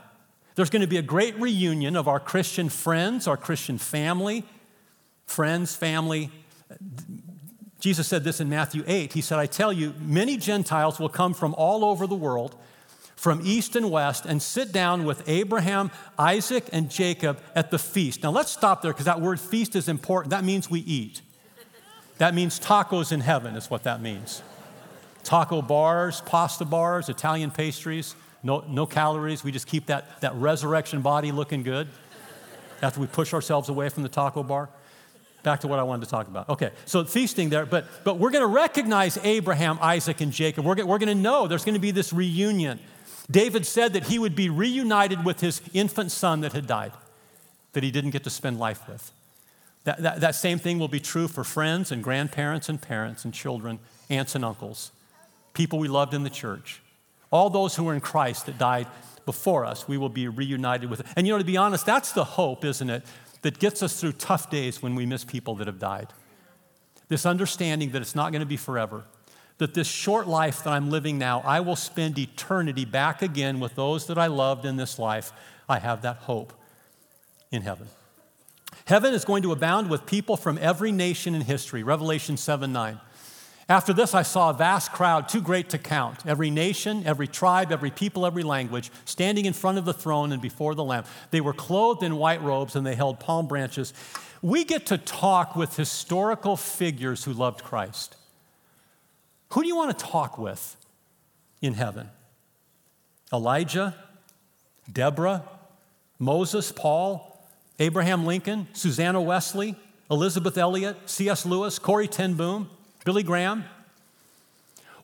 There's 0.57 0.71
going 0.71 0.83
to 0.83 0.89
be 0.89 0.97
a 0.97 1.03
great 1.03 1.39
reunion 1.39 1.95
of 1.95 2.09
our 2.09 2.19
Christian 2.19 2.69
friends, 2.69 3.29
our 3.29 3.37
Christian 3.37 3.79
family, 3.79 4.43
friends, 5.25 5.77
family. 5.77 6.33
Jesus 7.81 8.09
said 8.09 8.25
this 8.25 8.41
in 8.41 8.49
Matthew 8.49 8.83
8. 8.87 9.13
He 9.13 9.21
said, 9.21 9.39
I 9.39 9.47
tell 9.47 9.73
you, 9.73 9.95
many 10.01 10.37
Gentiles 10.37 10.99
will 10.99 11.09
come 11.09 11.35
from 11.35 11.55
all 11.55 11.85
over 11.85 12.07
the 12.07 12.15
world 12.15 12.57
from 13.25 13.41
east 13.43 13.75
and 13.75 13.91
west 13.91 14.27
and 14.27 14.43
sit 14.43 14.71
down 14.71 15.07
with 15.07 15.27
Abraham, 15.27 15.91
Isaac, 16.19 16.69
and 16.73 16.91
Jacob 16.91 17.41
at 17.55 17.71
the 17.71 17.79
feast. 17.79 18.23
Now 18.23 18.31
let's 18.31 18.51
stop 18.51 18.83
there 18.83 18.93
because 18.93 19.07
that 19.07 19.21
word 19.21 19.41
feast 19.41 19.75
is 19.77 19.89
important. 19.89 20.31
That 20.31 20.45
means 20.45 20.71
we 20.71 20.81
eat. 20.81 21.23
That 22.19 22.35
means 22.35 22.61
tacos 22.61 23.13
in 23.13 23.21
heaven, 23.21 23.57
is 23.57 23.71
what 23.71 23.85
that 23.85 24.03
means. 24.03 24.43
Taco 25.23 25.63
bars, 25.63 26.21
pasta 26.27 26.67
bars, 26.67 27.09
Italian 27.09 27.51
pastries, 27.51 28.15
no, 28.43 28.63
no 28.69 28.85
calories. 28.85 29.43
We 29.43 29.53
just 29.53 29.67
keep 29.67 29.87
that, 29.87 30.21
that 30.21 30.35
resurrection 30.35 31.01
body 31.01 31.33
looking 31.33 31.63
good 31.63 31.89
after 32.83 33.01
we 33.01 33.07
push 33.07 33.33
ourselves 33.33 33.71
away 33.71 33.89
from 33.89 34.03
the 34.03 34.11
taco 34.11 34.43
bar. 34.43 34.69
Back 35.45 35.61
to 35.61 35.69
what 35.69 35.79
I 35.79 35.83
wanted 35.83 36.07
to 36.07 36.11
talk 36.11 36.27
about. 36.27 36.49
Okay, 36.49 36.71
so 36.87 37.05
feasting 37.05 37.51
there, 37.51 37.67
but, 37.67 37.85
but 38.03 38.19
we're 38.19 38.31
going 38.31 38.43
to 38.43 38.47
recognize 38.47 39.19
Abraham, 39.19 39.79
Isaac, 39.83 40.23
and 40.23 40.33
Jacob. 40.33 40.65
We're, 40.65 40.85
we're 40.87 40.99
going 40.99 41.15
to 41.15 41.15
know 41.15 41.47
there's 41.47 41.67
going 41.67 41.75
to 41.75 41.81
be 41.81 41.91
this 41.91 42.15
reunion. 42.15 42.81
David 43.31 43.67
said 43.67 43.93
that 43.93 44.05
he 44.05 44.19
would 44.19 44.35
be 44.35 44.49
reunited 44.49 45.23
with 45.23 45.41
his 45.41 45.61
infant 45.75 46.13
son 46.13 46.41
that 46.41 46.55
had 46.55 46.67
died, 46.67 46.93
that 47.75 47.83
he 47.83 47.91
didn't 47.91 48.11
get 48.11 48.25
to 48.25 48.31
spend 48.31 48.59
life 48.59 48.89
with. 48.89 49.13
That, 49.85 50.01
that, 50.01 50.21
that, 50.23 50.35
same 50.35 50.59
thing 50.59 50.79
will 50.79 50.89
be 50.89 50.99
true 50.99 51.29
for 51.29 51.45
friends 51.45 51.93
and 51.93 52.03
grandparents 52.03 52.71
and 52.71 52.81
parents 52.81 53.27
and 53.27 53.35
children, 53.35 53.81
aunts 54.09 54.35
and 54.35 54.43
uncles, 54.43 54.93
people 55.53 55.79
we 55.79 55.89
loved 55.89 56.15
in 56.15 56.23
the 56.23 56.31
church. 56.31 56.81
All 57.31 57.51
those 57.51 57.77
who 57.77 57.85
were 57.85 57.93
in 57.93 58.01
Christ 58.01 58.47
that 58.47 58.57
died 58.57 58.87
before 59.27 59.67
us, 59.67 59.87
we 59.87 59.99
will 59.99 60.09
be 60.09 60.27
reunited 60.27 60.89
with. 60.89 61.03
And 61.17 61.27
you 61.27 61.35
know, 61.35 61.39
to 61.39 61.45
be 61.45 61.59
honest, 61.59 61.85
that's 61.85 62.13
the 62.13 62.25
hope, 62.25 62.65
isn't 62.65 62.89
it, 62.89 63.03
that 63.45 63.59
gets 63.59 63.83
us 63.83 64.01
through 64.01 64.13
tough 64.13 64.49
days 64.49 64.81
when 64.81 64.95
we 64.95 65.05
miss 65.05 65.23
people 65.23 65.55
that 65.57 65.67
have 65.67 65.79
died. 65.79 66.09
This 67.09 67.27
understanding 67.27 67.91
that 67.91 68.01
it's 68.01 68.15
not 68.15 68.33
going 68.33 68.41
to 68.41 68.47
be 68.47 68.57
forever, 68.57 69.05
that 69.59 69.75
this 69.75 69.87
short 69.87 70.27
life 70.27 70.65
that 70.65 70.71
I'm 70.71 70.91
living 70.91 71.19
now, 71.19 71.43
I 71.45 71.61
will 71.61 71.77
spend 71.77 72.19
eternity 72.19 72.87
back 72.87 73.21
again 73.21 73.61
with 73.61 73.75
those 73.75 74.07
that 74.07 74.17
I 74.17 74.29
loved 74.29 74.65
in 74.65 74.77
this 74.77 74.99
life. 74.99 75.31
I 75.69 75.79
have 75.79 76.01
that 76.03 76.17
hope 76.17 76.55
in 77.53 77.61
heaven. 77.61 77.87
Heaven 78.87 79.13
is 79.13 79.27
going 79.27 79.43
to 79.43 79.53
abound 79.53 79.91
with 79.91 80.07
people 80.07 80.39
from 80.39 80.57
every 80.57 80.91
nation 80.91 81.35
in 81.35 81.43
history, 81.43 81.83
Revelation 81.83 82.39
7 82.39 82.73
9. 82.73 82.99
After 83.69 83.95
this, 83.95 84.15
I 84.15 84.23
saw 84.23 84.51
a 84.51 84.55
vast 84.55 84.93
crowd, 84.93 85.29
too 85.29 85.41
great 85.41 85.71
to 85.71 85.79
count, 85.79 86.27
every 86.27 86.51
nation, 86.51 87.03
every 87.07 87.27
tribe, 87.27 87.73
every 87.73 87.91
people, 87.91 88.27
every 88.27 88.43
language, 88.43 88.91
standing 89.07 89.47
in 89.47 89.55
front 89.55 89.79
of 89.79 89.87
the 89.87 89.95
throne 89.95 90.33
and 90.33 90.43
before 90.43 90.75
the 90.75 90.85
Lamb. 90.85 91.05
They 91.31 91.41
were 91.41 91.55
clothed 91.55 92.03
in 92.03 92.17
white 92.17 92.43
robes 92.43 92.77
and 92.77 92.87
they 92.87 92.95
held 92.95 93.21
palm 93.21 93.47
branches. 93.47 93.95
We 94.43 94.65
get 94.65 94.85
to 94.87 94.99
talk 94.99 95.57
with 95.57 95.77
historical 95.77 96.57
figures 96.57 97.25
who 97.25 97.33
loved 97.33 97.65
Christ 97.65 98.17
Who 99.51 99.63
do 99.63 99.69
you 99.69 99.77
want 99.77 99.99
to 99.99 100.05
talk 100.05 100.37
with 100.37 100.77
in 101.63 101.75
heaven? 101.75 102.11
Elijah, 103.33 103.95
Deborah, 104.93 105.43
Moses, 106.19 106.71
Paul, 106.71 107.31
Abraham 107.79 108.27
Lincoln, 108.27 108.69
Susanna 108.75 109.21
Wesley, 109.21 109.75
Elisabeth 110.11 110.59
Elliot, 110.59 110.97
C.S. 111.07 111.47
Lewis, 111.47 111.79
Corrie 111.79 112.07
ten 112.07 112.35
Boom, 112.35 112.69
Billy 113.05 113.23
Graham. 113.23 113.65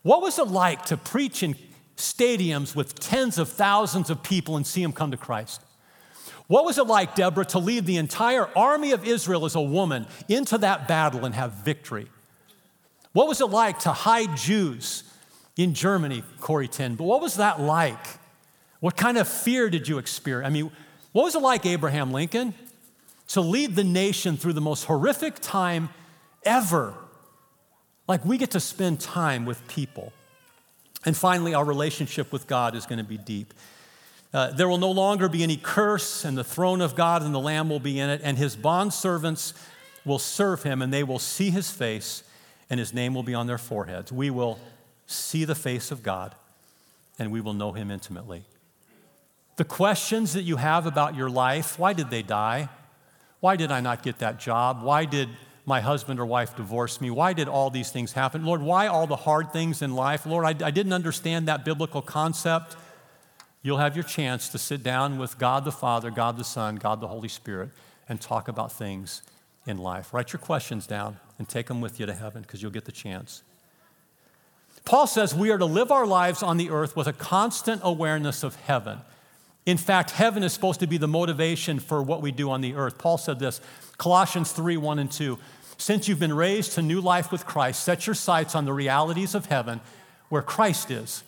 What 0.02 0.22
was 0.22 0.38
it 0.38 0.48
like 0.48 0.86
to 0.86 0.96
preach 0.96 1.42
in 1.42 1.54
stadiums 1.96 2.74
with 2.74 2.98
tens 2.98 3.36
of 3.36 3.48
thousands 3.48 4.08
of 4.08 4.22
people 4.22 4.56
and 4.56 4.66
see 4.66 4.82
them 4.82 4.92
come 4.92 5.10
to 5.10 5.16
Christ? 5.16 5.60
What 6.46 6.64
was 6.64 6.78
it 6.78 6.86
like, 6.86 7.14
Deborah, 7.14 7.44
to 7.46 7.58
lead 7.58 7.86
the 7.86 7.98
entire 7.98 8.48
army 8.56 8.92
of 8.92 9.06
Israel 9.06 9.44
as 9.44 9.54
a 9.54 9.60
woman 9.60 10.06
into 10.28 10.58
that 10.58 10.88
battle 10.88 11.24
and 11.24 11.34
have 11.34 11.52
victory? 11.52 12.08
What 13.12 13.28
was 13.28 13.40
it 13.40 13.46
like 13.46 13.80
to 13.80 13.90
hide 13.92 14.36
Jews 14.36 15.04
in 15.56 15.74
Germany, 15.74 16.24
Corrie 16.40 16.66
ten? 16.66 16.94
But 16.94 17.04
what 17.04 17.20
was 17.20 17.36
that 17.36 17.60
like? 17.60 18.04
What 18.80 18.96
kind 18.96 19.18
of 19.18 19.28
fear 19.28 19.68
did 19.68 19.86
you 19.86 19.98
experience? 19.98 20.46
I 20.46 20.50
mean, 20.50 20.72
what 21.12 21.24
was 21.24 21.34
it 21.34 21.42
like, 21.42 21.66
Abraham 21.66 22.12
Lincoln, 22.12 22.54
to 23.28 23.40
lead 23.42 23.76
the 23.76 23.84
nation 23.84 24.36
through 24.36 24.54
the 24.54 24.60
most 24.60 24.84
horrific 24.84 25.38
time 25.40 25.90
ever? 26.44 26.94
Like 28.10 28.24
we 28.24 28.38
get 28.38 28.50
to 28.50 28.60
spend 28.60 28.98
time 28.98 29.46
with 29.46 29.64
people. 29.68 30.12
And 31.04 31.16
finally, 31.16 31.54
our 31.54 31.64
relationship 31.64 32.32
with 32.32 32.48
God 32.48 32.74
is 32.74 32.84
going 32.84 32.98
to 32.98 33.04
be 33.04 33.16
deep. 33.16 33.54
Uh, 34.34 34.50
there 34.50 34.68
will 34.68 34.78
no 34.78 34.90
longer 34.90 35.28
be 35.28 35.44
any 35.44 35.56
curse, 35.56 36.24
and 36.24 36.36
the 36.36 36.42
throne 36.42 36.80
of 36.80 36.96
God 36.96 37.22
and 37.22 37.32
the 37.32 37.38
Lamb 37.38 37.68
will 37.68 37.78
be 37.78 38.00
in 38.00 38.10
it, 38.10 38.20
and 38.24 38.36
his 38.36 38.56
bondservants 38.56 39.52
will 40.04 40.18
serve 40.18 40.64
him, 40.64 40.82
and 40.82 40.92
they 40.92 41.04
will 41.04 41.20
see 41.20 41.50
his 41.50 41.70
face, 41.70 42.24
and 42.68 42.80
his 42.80 42.92
name 42.92 43.14
will 43.14 43.22
be 43.22 43.32
on 43.32 43.46
their 43.46 43.58
foreheads. 43.58 44.10
We 44.10 44.28
will 44.28 44.58
see 45.06 45.44
the 45.44 45.54
face 45.54 45.92
of 45.92 46.02
God, 46.02 46.34
and 47.16 47.30
we 47.30 47.40
will 47.40 47.54
know 47.54 47.70
him 47.70 47.92
intimately. 47.92 48.42
The 49.54 49.64
questions 49.64 50.32
that 50.32 50.42
you 50.42 50.56
have 50.56 50.84
about 50.84 51.14
your 51.14 51.30
life 51.30 51.78
why 51.78 51.92
did 51.92 52.10
they 52.10 52.22
die? 52.22 52.70
Why 53.38 53.54
did 53.54 53.70
I 53.70 53.80
not 53.80 54.02
get 54.02 54.18
that 54.18 54.40
job? 54.40 54.82
Why 54.82 55.04
did 55.04 55.28
my 55.66 55.80
husband 55.80 56.18
or 56.20 56.26
wife 56.26 56.56
divorce 56.56 57.00
me? 57.00 57.10
Why 57.10 57.32
did 57.32 57.48
all 57.48 57.70
these 57.70 57.90
things 57.90 58.12
happen? 58.12 58.44
Lord, 58.44 58.62
why 58.62 58.86
all 58.86 59.06
the 59.06 59.16
hard 59.16 59.52
things 59.52 59.82
in 59.82 59.94
life? 59.94 60.26
Lord, 60.26 60.44
I, 60.44 60.66
I 60.66 60.70
didn't 60.70 60.92
understand 60.92 61.48
that 61.48 61.64
biblical 61.64 62.02
concept. 62.02 62.76
You'll 63.62 63.78
have 63.78 63.94
your 63.94 64.04
chance 64.04 64.48
to 64.50 64.58
sit 64.58 64.82
down 64.82 65.18
with 65.18 65.38
God 65.38 65.64
the 65.64 65.72
Father, 65.72 66.10
God 66.10 66.38
the 66.38 66.44
Son, 66.44 66.76
God 66.76 67.00
the 67.00 67.08
Holy 67.08 67.28
Spirit, 67.28 67.70
and 68.08 68.20
talk 68.20 68.48
about 68.48 68.72
things 68.72 69.22
in 69.66 69.78
life. 69.78 70.14
Write 70.14 70.32
your 70.32 70.40
questions 70.40 70.86
down 70.86 71.18
and 71.38 71.48
take 71.48 71.66
them 71.66 71.80
with 71.80 72.00
you 72.00 72.06
to 72.06 72.14
heaven 72.14 72.42
because 72.42 72.62
you'll 72.62 72.70
get 72.70 72.86
the 72.86 72.92
chance. 72.92 73.42
Paul 74.84 75.06
says 75.06 75.34
we 75.34 75.50
are 75.50 75.58
to 75.58 75.66
live 75.66 75.92
our 75.92 76.06
lives 76.06 76.42
on 76.42 76.56
the 76.56 76.70
earth 76.70 76.96
with 76.96 77.06
a 77.06 77.12
constant 77.12 77.82
awareness 77.84 78.42
of 78.42 78.56
heaven. 78.56 79.00
In 79.66 79.76
fact, 79.76 80.10
heaven 80.10 80.42
is 80.42 80.52
supposed 80.52 80.80
to 80.80 80.86
be 80.86 80.96
the 80.96 81.08
motivation 81.08 81.78
for 81.78 82.02
what 82.02 82.22
we 82.22 82.32
do 82.32 82.50
on 82.50 82.60
the 82.60 82.74
earth. 82.74 82.98
Paul 82.98 83.18
said 83.18 83.38
this 83.38 83.60
Colossians 83.98 84.52
3 84.52 84.76
1 84.76 84.98
and 84.98 85.10
2. 85.10 85.38
Since 85.76 86.08
you've 86.08 86.18
been 86.18 86.34
raised 86.34 86.72
to 86.72 86.82
new 86.82 87.00
life 87.00 87.32
with 87.32 87.46
Christ, 87.46 87.82
set 87.82 88.06
your 88.06 88.14
sights 88.14 88.54
on 88.54 88.66
the 88.66 88.72
realities 88.72 89.34
of 89.34 89.46
heaven 89.46 89.80
where 90.28 90.42
Christ 90.42 90.90
is, 90.90 91.24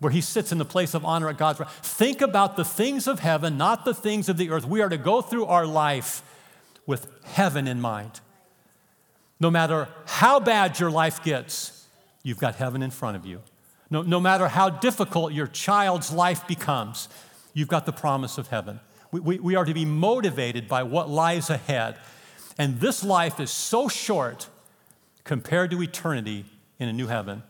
where 0.00 0.10
he 0.10 0.20
sits 0.20 0.50
in 0.50 0.58
the 0.58 0.64
place 0.64 0.94
of 0.94 1.04
honor 1.04 1.28
at 1.28 1.36
God's 1.36 1.60
right. 1.60 1.70
Think 1.70 2.22
about 2.22 2.56
the 2.56 2.64
things 2.64 3.06
of 3.06 3.20
heaven, 3.20 3.58
not 3.58 3.84
the 3.84 3.94
things 3.94 4.28
of 4.28 4.36
the 4.36 4.50
earth. 4.50 4.66
We 4.66 4.80
are 4.80 4.88
to 4.88 4.96
go 4.96 5.20
through 5.20 5.46
our 5.46 5.66
life 5.66 6.22
with 6.86 7.06
heaven 7.24 7.68
in 7.68 7.80
mind. 7.80 8.20
No 9.38 9.50
matter 9.50 9.88
how 10.06 10.40
bad 10.40 10.78
your 10.78 10.90
life 10.90 11.22
gets, 11.22 11.86
you've 12.22 12.38
got 12.38 12.56
heaven 12.56 12.82
in 12.82 12.90
front 12.90 13.16
of 13.16 13.26
you. 13.26 13.42
No, 13.90 14.02
no 14.02 14.20
matter 14.20 14.48
how 14.48 14.70
difficult 14.70 15.32
your 15.32 15.46
child's 15.46 16.10
life 16.12 16.46
becomes, 16.46 17.08
you've 17.52 17.68
got 17.68 17.86
the 17.86 17.92
promise 17.92 18.38
of 18.38 18.48
heaven. 18.48 18.80
We, 19.10 19.20
we, 19.20 19.38
we 19.38 19.54
are 19.56 19.64
to 19.64 19.74
be 19.74 19.84
motivated 19.84 20.68
by 20.68 20.82
what 20.82 21.08
lies 21.08 21.50
ahead. 21.50 21.96
And 22.58 22.80
this 22.80 23.04
life 23.04 23.40
is 23.40 23.50
so 23.50 23.88
short 23.88 24.48
compared 25.24 25.70
to 25.70 25.82
eternity 25.82 26.44
in 26.78 26.88
a 26.88 26.92
new 26.92 27.06
heaven 27.06 27.42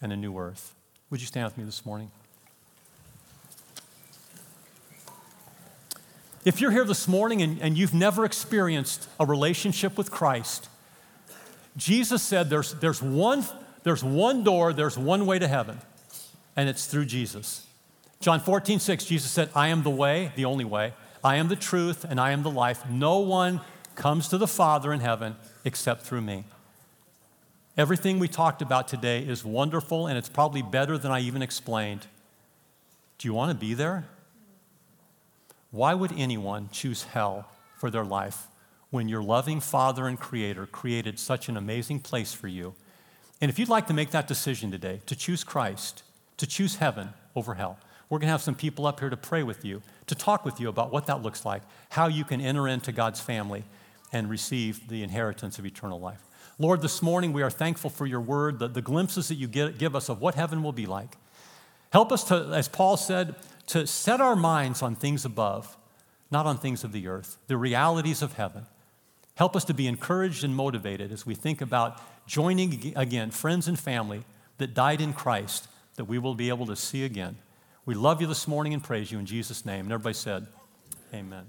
and 0.00 0.12
a 0.12 0.16
new 0.16 0.36
earth. 0.38 0.74
Would 1.10 1.20
you 1.20 1.26
stand 1.26 1.46
with 1.46 1.58
me 1.58 1.64
this 1.64 1.86
morning? 1.86 2.10
If 6.44 6.60
you're 6.60 6.70
here 6.70 6.84
this 6.84 7.08
morning 7.08 7.42
and, 7.42 7.60
and 7.60 7.76
you've 7.76 7.94
never 7.94 8.24
experienced 8.24 9.08
a 9.18 9.26
relationship 9.26 9.98
with 9.98 10.12
Christ, 10.12 10.68
Jesus 11.76 12.22
said 12.22 12.50
there's, 12.50 12.74
there's, 12.74 13.02
one, 13.02 13.44
there's 13.82 14.04
one 14.04 14.44
door, 14.44 14.72
there's 14.72 14.96
one 14.96 15.26
way 15.26 15.40
to 15.40 15.48
heaven, 15.48 15.80
and 16.54 16.68
it's 16.68 16.86
through 16.86 17.06
Jesus. 17.06 17.65
John 18.20 18.40
14, 18.40 18.78
6, 18.80 19.04
Jesus 19.04 19.30
said, 19.30 19.50
I 19.54 19.68
am 19.68 19.82
the 19.82 19.90
way, 19.90 20.32
the 20.36 20.44
only 20.44 20.64
way. 20.64 20.94
I 21.22 21.36
am 21.36 21.48
the 21.48 21.56
truth, 21.56 22.04
and 22.04 22.20
I 22.20 22.30
am 22.30 22.42
the 22.42 22.50
life. 22.50 22.88
No 22.88 23.18
one 23.18 23.60
comes 23.94 24.28
to 24.28 24.38
the 24.38 24.46
Father 24.46 24.92
in 24.92 25.00
heaven 25.00 25.36
except 25.64 26.02
through 26.02 26.22
me. 26.22 26.44
Everything 27.76 28.18
we 28.18 28.28
talked 28.28 28.62
about 28.62 28.88
today 28.88 29.22
is 29.22 29.44
wonderful, 29.44 30.06
and 30.06 30.16
it's 30.16 30.28
probably 30.28 30.62
better 30.62 30.96
than 30.96 31.12
I 31.12 31.20
even 31.20 31.42
explained. 31.42 32.06
Do 33.18 33.28
you 33.28 33.34
want 33.34 33.50
to 33.50 33.54
be 33.54 33.74
there? 33.74 34.06
Why 35.70 35.92
would 35.92 36.12
anyone 36.16 36.70
choose 36.72 37.02
hell 37.02 37.50
for 37.76 37.90
their 37.90 38.04
life 38.04 38.46
when 38.90 39.08
your 39.08 39.22
loving 39.22 39.60
Father 39.60 40.06
and 40.06 40.18
Creator 40.18 40.66
created 40.66 41.18
such 41.18 41.48
an 41.48 41.56
amazing 41.56 42.00
place 42.00 42.32
for 42.32 42.48
you? 42.48 42.74
And 43.40 43.50
if 43.50 43.58
you'd 43.58 43.68
like 43.68 43.86
to 43.88 43.94
make 43.94 44.10
that 44.12 44.26
decision 44.26 44.70
today, 44.70 45.00
to 45.04 45.14
choose 45.14 45.44
Christ, 45.44 46.02
to 46.38 46.46
choose 46.46 46.76
heaven 46.76 47.10
over 47.34 47.54
hell, 47.54 47.78
we're 48.08 48.18
going 48.18 48.28
to 48.28 48.32
have 48.32 48.42
some 48.42 48.54
people 48.54 48.86
up 48.86 49.00
here 49.00 49.10
to 49.10 49.16
pray 49.16 49.42
with 49.42 49.64
you, 49.64 49.82
to 50.06 50.14
talk 50.14 50.44
with 50.44 50.60
you 50.60 50.68
about 50.68 50.92
what 50.92 51.06
that 51.06 51.22
looks 51.22 51.44
like, 51.44 51.62
how 51.90 52.06
you 52.06 52.24
can 52.24 52.40
enter 52.40 52.68
into 52.68 52.92
God's 52.92 53.20
family 53.20 53.64
and 54.12 54.30
receive 54.30 54.88
the 54.88 55.02
inheritance 55.02 55.58
of 55.58 55.66
eternal 55.66 55.98
life. 55.98 56.22
Lord, 56.58 56.80
this 56.82 57.02
morning 57.02 57.32
we 57.32 57.42
are 57.42 57.50
thankful 57.50 57.90
for 57.90 58.06
your 58.06 58.20
word, 58.20 58.58
the, 58.58 58.68
the 58.68 58.80
glimpses 58.80 59.28
that 59.28 59.34
you 59.34 59.46
give 59.46 59.96
us 59.96 60.08
of 60.08 60.20
what 60.20 60.36
heaven 60.36 60.62
will 60.62 60.72
be 60.72 60.86
like. 60.86 61.16
Help 61.90 62.12
us 62.12 62.24
to, 62.24 62.50
as 62.54 62.68
Paul 62.68 62.96
said, 62.96 63.34
to 63.68 63.86
set 63.86 64.20
our 64.20 64.36
minds 64.36 64.82
on 64.82 64.94
things 64.94 65.24
above, 65.24 65.76
not 66.30 66.46
on 66.46 66.56
things 66.58 66.84
of 66.84 66.92
the 66.92 67.08
earth, 67.08 67.36
the 67.48 67.56
realities 67.56 68.22
of 68.22 68.34
heaven. 68.34 68.66
Help 69.34 69.54
us 69.54 69.64
to 69.64 69.74
be 69.74 69.86
encouraged 69.86 70.44
and 70.44 70.54
motivated 70.56 71.12
as 71.12 71.26
we 71.26 71.34
think 71.34 71.60
about 71.60 72.00
joining 72.26 72.94
again 72.96 73.30
friends 73.30 73.68
and 73.68 73.78
family 73.78 74.24
that 74.58 74.72
died 74.72 75.00
in 75.00 75.12
Christ 75.12 75.68
that 75.96 76.06
we 76.06 76.18
will 76.18 76.34
be 76.34 76.48
able 76.48 76.66
to 76.66 76.76
see 76.76 77.04
again. 77.04 77.36
We 77.86 77.94
love 77.94 78.20
you 78.20 78.26
this 78.26 78.48
morning 78.48 78.74
and 78.74 78.82
praise 78.82 79.12
you 79.12 79.18
in 79.20 79.26
Jesus' 79.26 79.64
name. 79.64 79.86
And 79.86 79.92
everybody 79.92 80.14
said, 80.14 80.48
Amen. 81.14 81.46